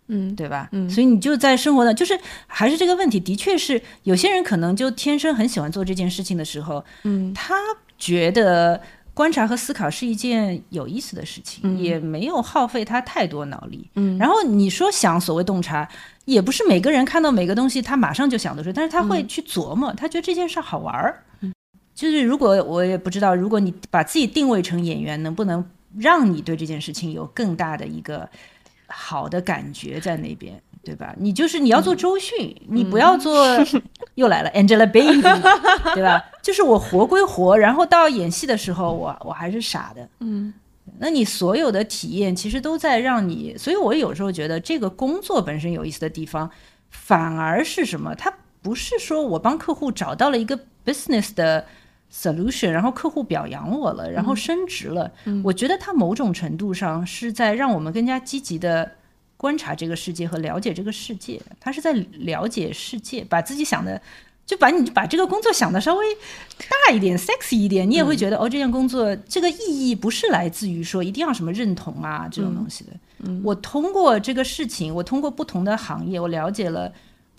[0.08, 0.68] 嗯，对吧？
[0.72, 7.54] 嗯，所以你就在生活的，就是还是这个问题，的确是有些人可能就天生很喜欢做这件事情的时候，嗯，他
[7.98, 8.80] 觉得。
[9.14, 13.86] 观察和思考是一件有意思的事情，也没有耗费他太多脑力。
[13.96, 15.86] 嗯然后你说想所谓洞察，
[16.24, 21.22] 也不是每个人看到每个东西他马上就想得出，但是他会去琢磨，他觉得这件事儿好玩儿。
[21.42, 21.52] 嗯
[21.94, 25.62] 就是如果我也不知道，如果你把自己定位成演员，能不能
[25.98, 28.26] 让你对这件事情有更大的一个
[28.92, 31.14] 好的感觉在那边，对吧？
[31.18, 33.46] 你就是你要做周迅，你不要做
[34.16, 35.20] 又来了 Angelababy，
[35.94, 36.22] 对吧？
[36.42, 40.08] 就是我活归活，然后到演戏的时候，我我还是傻的。
[40.20, 40.52] 嗯
[40.98, 46.50] 那你所有的体验其实都在让你，所以我有时候觉得这个工作本身有意思的地方，
[46.90, 48.14] 反而是什么？
[48.14, 51.64] 它不是说我帮客户找到了一个 business 的
[52.12, 55.10] solution，然后客户表扬我了，然后升职了。
[55.42, 58.92] 我觉得它某种程度上是在让我们更加积极的
[59.36, 64.00] 观察这个世界和了解这个世界，它是在了解世界，把自己想的。
[64.44, 66.04] 就把你把这个工作想的稍微
[66.58, 72.90] 大一点、sexy 一点，你也会觉得、哦，这件工作这个意义不是来自于说一定要什么认同啊这种东西的。
[73.44, 76.92] 我通过这个事情，我通过不同的行业，我了解了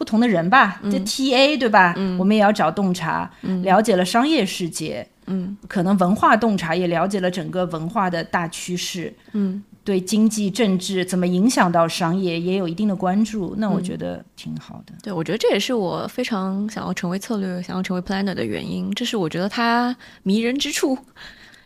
[0.04, 1.95] 不同的人吧，这 TA 对吧？
[2.20, 3.32] 我们也要找洞察，
[3.62, 5.56] 了解了商业世界，嗯。
[5.70, 9.64] 可能文化洞察也了解了整个文化的大趋势，嗯。
[9.86, 14.93] 对经济政治怎么影响到商业也有一定的关注，那我觉得挺好的。
[15.01, 18.91] 对，我觉得这也是我非常想要成为策略、想要成为 planner 的原因。
[18.91, 20.97] 这是我觉得它迷人之处。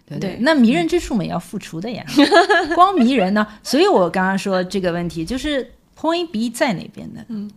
[0.07, 0.37] 对对。
[0.41, 2.03] 那迷人之处嘛也要付出的呀，
[2.73, 7.51] 光迷人呢，所以我刚刚说这个问题就是 point B 在哪边的，嗯，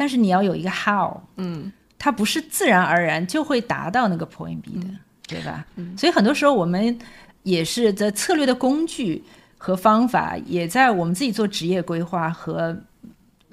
[0.00, 4.86] 但是你要有一个 how，嗯它不是自然而然就会达到那个 point B 的，
[5.28, 5.66] 对吧？
[5.94, 6.98] 所以很多时候我们
[7.42, 9.22] 也是在策略的工具
[9.58, 12.74] 和方法，也在我们自己做职业规划和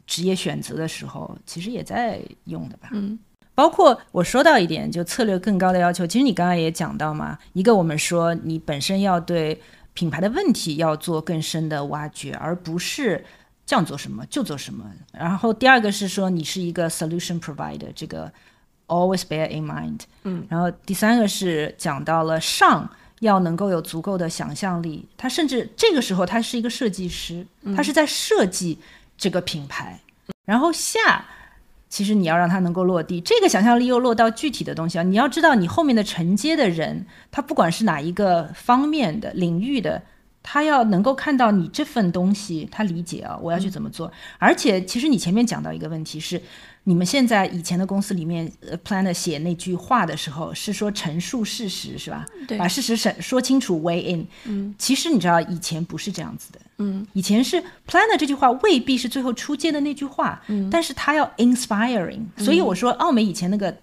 [0.06, 2.92] 职业选择的时候，其实也在用的吧。
[2.94, 3.20] 嗯
[3.54, 9.60] 包括我说到一点，就策略更高的要求，其实你刚刚也讲到嘛，一个我们说你本身要对
[9.94, 13.26] 品牌的问题要做更深的挖掘，而不是
[13.68, 14.84] 这样做什么就做什么。
[15.12, 18.32] 然后第二个是说你是一个 solution provider，这个
[18.88, 20.00] always bear in mind。
[20.24, 22.90] 嗯，然后第三个是讲到了上
[23.20, 27.46] 要能够有足够的想象力，他甚至这个时候他是一个设计师，
[27.76, 28.80] 他是在设计
[29.16, 30.00] 这个品牌，
[30.46, 31.26] 然后下。
[31.90, 35.04] 其实你要让它能够落地，这个想象力又落到具体的东西啊。
[35.04, 40.04] 你要知道，你后面的承接的人，他不管是哪一个方面的领域的，
[40.50, 44.10] 他要能够看到你这份东西，他理解啊，我要去怎么做。
[44.40, 46.42] 而且，其实你前面讲到一个问题是，
[46.86, 52.26] 你们现在以前的公司里面，呃，planner 写那句话的时候是说陈述事实是吧？
[52.48, 54.26] 对把事实审说清楚，way in。
[54.46, 56.60] 嗯其实你知道，以前不是这样子的。
[56.78, 63.76] 嗯以前是 planner 这句话未必是最后出街的那句话，嗯但是它要 inspiring，、所以我说奥美以前那个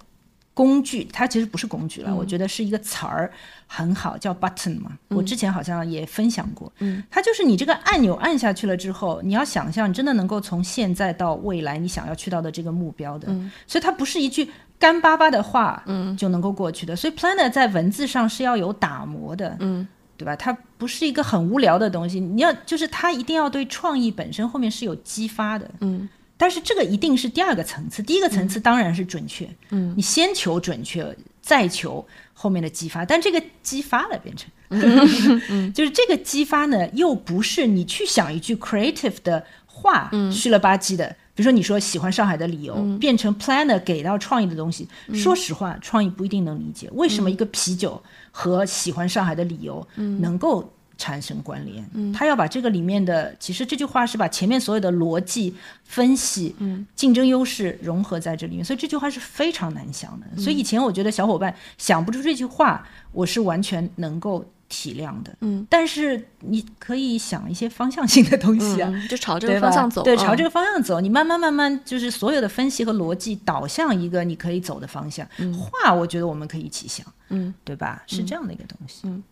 [0.55, 3.31] 工具，它其实不是工具了，嗯我觉得是一个词儿
[3.67, 4.97] 很好，叫 button 嘛。
[5.09, 14.49] 我之前好像也分享过，嗯，它就是你这个按钮按下去了之后，你要想象真的能够从现在到未来你想要去到的这个目标的，嗯所以它不是一句
[14.79, 16.95] 干巴巴的话，嗯就能够过去的。
[16.95, 19.87] 所以 planner 在文字上是要有打磨的，嗯
[20.17, 20.37] 对吧？
[20.37, 25.69] 它不是一个很无聊的东西，你要就是它一定要对创意本身后面是有激发的。
[25.81, 33.05] 嗯但是这个一定是第二个层次，第一个层次当然是准确，嗯你先求准确，再求后面的激发。
[33.05, 34.51] 但这个激发了变成，
[35.73, 41.17] 就是这个激发呢，又不是你去想一句 creative 的话，虚了吧唧的。
[41.37, 44.89] 比如说，你说喜欢上海的理由，变成 planner 给到创意的东西。
[45.13, 52.13] 说实话，创意不一定能理解为什么一个啤酒和喜欢上海的理由能够产生关联。
[52.13, 56.55] 他要把这个里面的，其实这句话是把前面所有的逻辑分析、
[56.95, 60.27] 竞争优势融合在这里面，所以这句话是非常难想的。
[60.41, 65.37] 所以以前我觉得小伙伴想不出这句话，我是完全能够体谅的。
[65.41, 68.91] 嗯，但是你可以想一些方向性的东西啊。
[68.93, 75.27] 嗯，就朝这个方向走，对，朝这个个方向走，你慢慢慢慢就是所有的分析和逻辑导向一个你可以走的方向。
[75.53, 78.03] 话，我觉得我们可以一起想，嗯对吧？
[78.07, 79.03] 是这样的一个东西。
[79.05, 79.23] 嗯，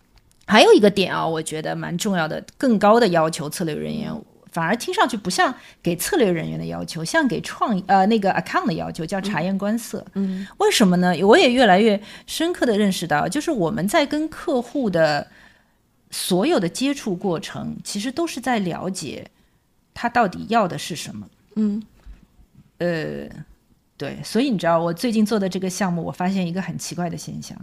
[0.47, 4.13] 还有一个点啊，我觉得蛮重要的，更高的要求策略人员。
[4.51, 10.05] 反而听上去不像给策略人员的要求，像给创意呃那个 account 的要求，叫察言观色。
[10.13, 11.15] 嗯为什么呢？
[11.25, 15.27] 我也越来越深刻的认识到，就是我们在跟客户的
[16.11, 19.31] 所有的接触过程，其实都是在了解
[19.95, 21.27] 他到底要的是什么。
[21.57, 21.83] 嗯
[22.77, 23.27] 呃，
[23.97, 27.57] 对，所以你知道，我最近做的这个项目，我发现一个很奇怪的现象，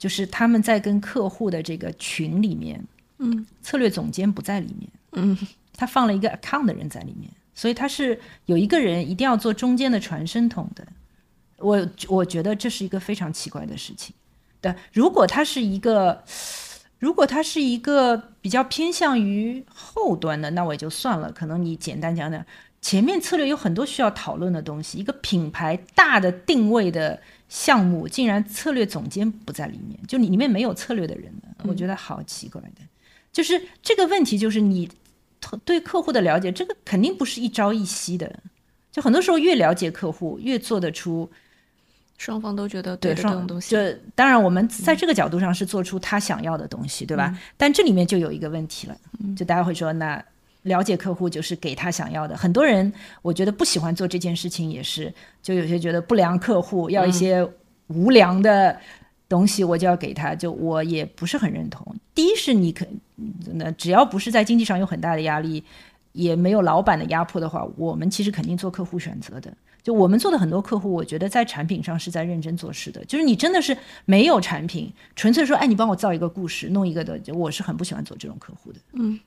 [0.00, 2.82] 就是他们在跟客户的这个群里面，
[3.18, 5.36] 嗯策略总监不在里面，嗯
[5.76, 10.86] 他放了一个 account 的人在里面，所以他是有一个人一定要做中间的传声筒的。
[11.58, 14.14] 我我觉得这是一个非常奇怪的事情。
[14.62, 16.24] 对，如果他是一个
[16.98, 21.30] 如果他是一个比较偏向于后端的，那我也就算了。
[21.30, 22.42] 可能你简单讲讲，
[22.80, 24.98] 前面策略有很多需要讨论的东西。
[24.98, 27.20] 一个品牌大的定位的
[27.50, 31.48] 项目，竟然策略总监不在里面，就你里面没有策略的人呢？
[31.64, 32.80] 我觉得好奇怪的。
[33.30, 34.88] 就是这个问题，就是你
[35.66, 38.40] 对客户的了解，这个肯定不是一朝一夕的。
[38.90, 41.30] 就很多时候，越了解客户，越做得出。
[42.18, 43.78] 双方都觉得对的这种东西，就
[44.14, 47.34] 当然我们在这个角度上是做出他想要的东西，对吧？
[47.56, 48.96] 但这里面就有一个问题了，
[49.34, 50.22] 就大家会说，那
[50.62, 52.36] 了解客户就是给他想要的。
[52.36, 52.92] 很多人
[53.22, 55.12] 我觉得不喜欢做这件事情，也是
[55.42, 57.46] 就有些觉得不良客户要一些
[57.86, 58.78] 无良的
[59.28, 61.86] 东西，我就要给他，就我也不是很认同。
[62.14, 62.86] 第一是你可
[63.54, 65.64] 那只要不是在经济上有很大的压力，
[66.12, 69.52] 也没有老板的压迫的话，我们其实肯定做客户选择的。
[69.82, 73.02] 就我们做的很多客户，我觉得在产品上是在认真做事的。
[73.06, 73.74] 就是你真的是
[74.04, 78.78] 没有产品，纯粹说，哎，你帮我造一个故事，弄一个的，我是很不喜欢做这种客户的。
[78.92, 79.18] 嗯。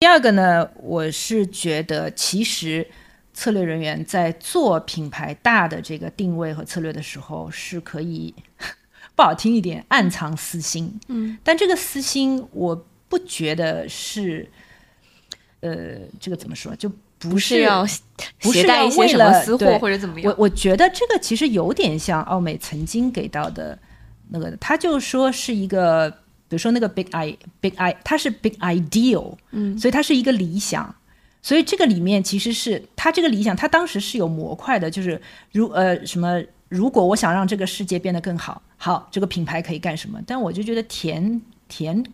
[0.00, 2.86] 第二个呢，我是觉得其实
[3.32, 8.34] 策略人员在做品牌大的这个定位和策略的时候，是可以
[9.16, 10.98] 不好听一点，暗藏私心。
[11.08, 11.36] 嗯。
[11.42, 14.48] 但这个私心，我不觉得是，
[15.60, 16.90] 呃，这个怎么说就。
[17.20, 17.84] 不是要
[18.40, 20.32] 不是带一些什么私货或者怎么样？
[20.38, 23.76] 我我觉得这个其实有点像奥美曾经给到的
[24.28, 26.16] 那个，他就说是一个，
[26.48, 30.94] 比如说那个 big i big i，它是 big ideal，嗯，所以它是一个理想，
[31.42, 35.20] 所以这个里面其实是它这个理想，它当时是有模块的，就是
[35.52, 40.20] 如呃什么，如果我想让这个世界变得更好，好，这个品牌可以干什么？
[40.26, 42.04] 但我就觉得填填。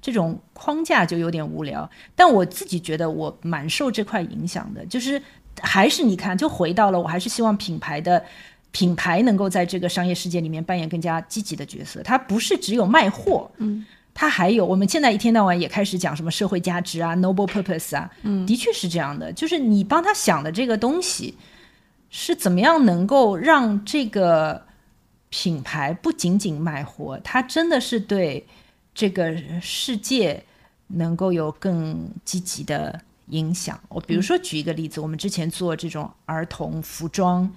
[0.00, 5.22] 这种框架就有点无聊，但我自己觉得我蛮受这块影响的，就是
[5.60, 8.24] 还是你看，就回到了，我还是希望品牌的
[8.72, 12.02] 品牌能够在这个商业世界里面扮演更加积极的角色。
[12.02, 21.36] 它不是只有卖货，嗯，它还有我们现在一天到晚也开始讲什么社会价值啊，noble purpose 啊，嗯，的确是这样的，就是你帮他想的这个东西
[22.10, 24.62] 是怎么样能够让这个
[25.30, 28.44] 品牌不仅仅卖货，它真的是对。
[28.94, 30.44] 这个世界
[30.86, 33.80] 能够有更积极的影响。
[33.88, 37.50] 我比如说举一个例子，我们之前做这种儿童服装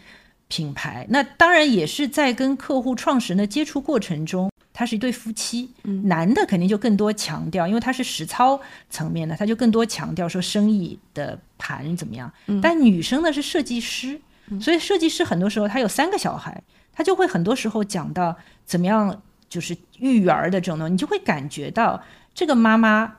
[0.48, 5.70] 品牌，那当然也是在跟客户创始人的接触过程中，他是一对夫妻，
[6.04, 8.60] 男的肯定就更多强调，因为他是实操
[8.90, 12.32] 层面的，他就更多强调说生意的盘怎么样。
[12.62, 14.20] 但女生呢是设计师，
[14.62, 16.62] 所以设计师很多时候他有三个小孩，
[16.94, 18.36] 他就会很多时候讲到
[18.66, 19.22] 怎么样。
[19.48, 22.02] 就是育儿的这种东西，你就会感觉到
[22.34, 23.16] 这个妈妈，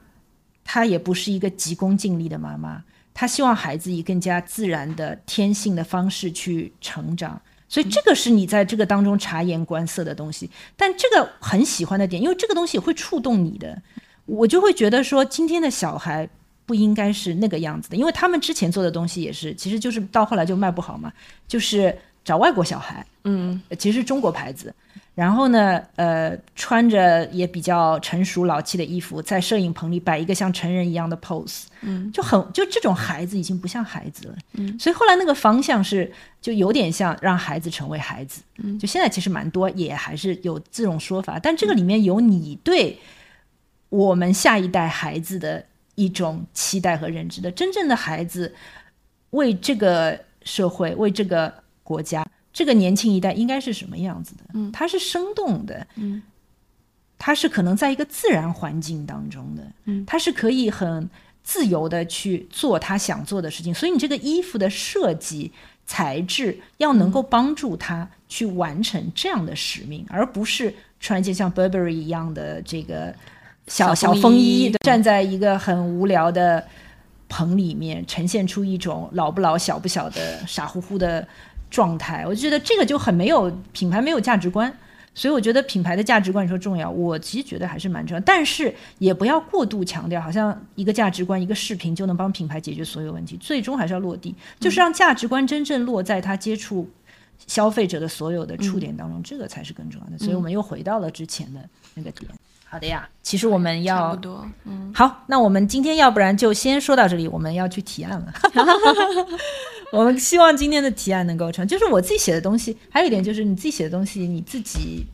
[0.68, 2.82] 她也不是一个急功近利的妈妈，
[3.14, 10.50] 她希望孩子以更加自然的天性的方式去成长，所以这个是你在这个当中察言观色的东西。
[10.76, 13.80] 但这个很喜欢的点，因为这个东西会触动你的，
[14.24, 16.28] 我就会觉得说，今天的小孩
[16.66, 21.12] 不应该是那个样子的，因为他们之前做的东西也是，其实就是到后来就卖不好嘛，
[21.46, 24.74] 就是找外国小孩，嗯，其实中国牌子。
[25.16, 36.12] 然后呢，呃，穿着也比较成熟老气的衣服，在摄影棚里摆一个像成人一样的 pose，嗯，就很就这种孩子已经不像孩子了，嗯，所以后来那个方向是
[36.42, 42.98] 就有点像让孩子成为孩子，嗯，就现在其实蛮多也还是有这种说法，但这个里面有你对
[43.88, 45.64] 我们下一代孩子的
[45.94, 48.54] 一种期待和认知的，真正的孩子
[49.30, 51.50] 为这个社会为这个
[51.82, 52.22] 国家。
[52.56, 54.44] 这个年轻一代应该是什么样子的？
[54.54, 56.22] 嗯，他是生动的，嗯，
[57.18, 61.10] 他是可能在一个自然环境当中的，嗯，他是可以很
[61.42, 63.74] 自由的去做他想做的事情。
[63.74, 65.52] 所以你这个衣服的设计
[65.84, 73.14] 材质要能够帮助他去完成这样的使命，而不是穿一件像 Burberry 一样的这个
[73.66, 76.66] 小小风衣，站在一个很无聊的
[77.28, 81.28] 棚里面，呈现出一种老不老、小不小的傻乎乎的。
[81.76, 84.72] 状态，我就觉得这个就很没有品牌，没有价值观。
[85.14, 93.36] 所以我觉得品牌的价值观你说重要，我其实觉得还是蛮重要，但是也不要过度强调，好像一个价值观、一个视频就能帮品牌解决所有问题。
[93.36, 96.88] 最终还是要落地，就是让价值观真正落在他接触
[97.46, 100.18] 消费者的所有的触点当中，这个才是更重要的。
[100.18, 101.60] 所以我们又回到了之前的
[101.94, 102.30] 那个点。
[102.68, 108.34] 好的呀，其实我们要差不多，嗯，好，那我们今天要不然就先说到这里，我们要去提案了。
[109.92, 112.76] 我们希望今天的提案能够成，就是我自己写的东西。
[112.90, 115.06] 还有一点就是你自己写的东西，你自己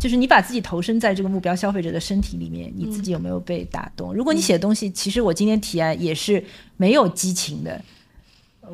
[0.00, 4.12] 就是你把自己投身在这个目标消费者的身体里面，你自己有没有被打动？
[4.12, 6.44] 如果你写的东西，其实我今天提案也是
[6.76, 7.80] 没有激情的，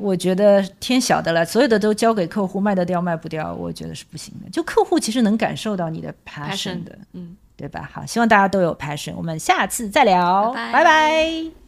[0.01, 4.49] 我觉得天晓得了，所有的都交给客户，卖得掉卖不掉，我觉得是不行的。
[4.51, 7.37] 就客户其实能感受到你的 passion 的，嗯。
[7.57, 7.89] 对吧？
[7.93, 9.15] 好，希望大家都有 passion。
[9.17, 11.62] 我们下次再聊，拜拜拜拜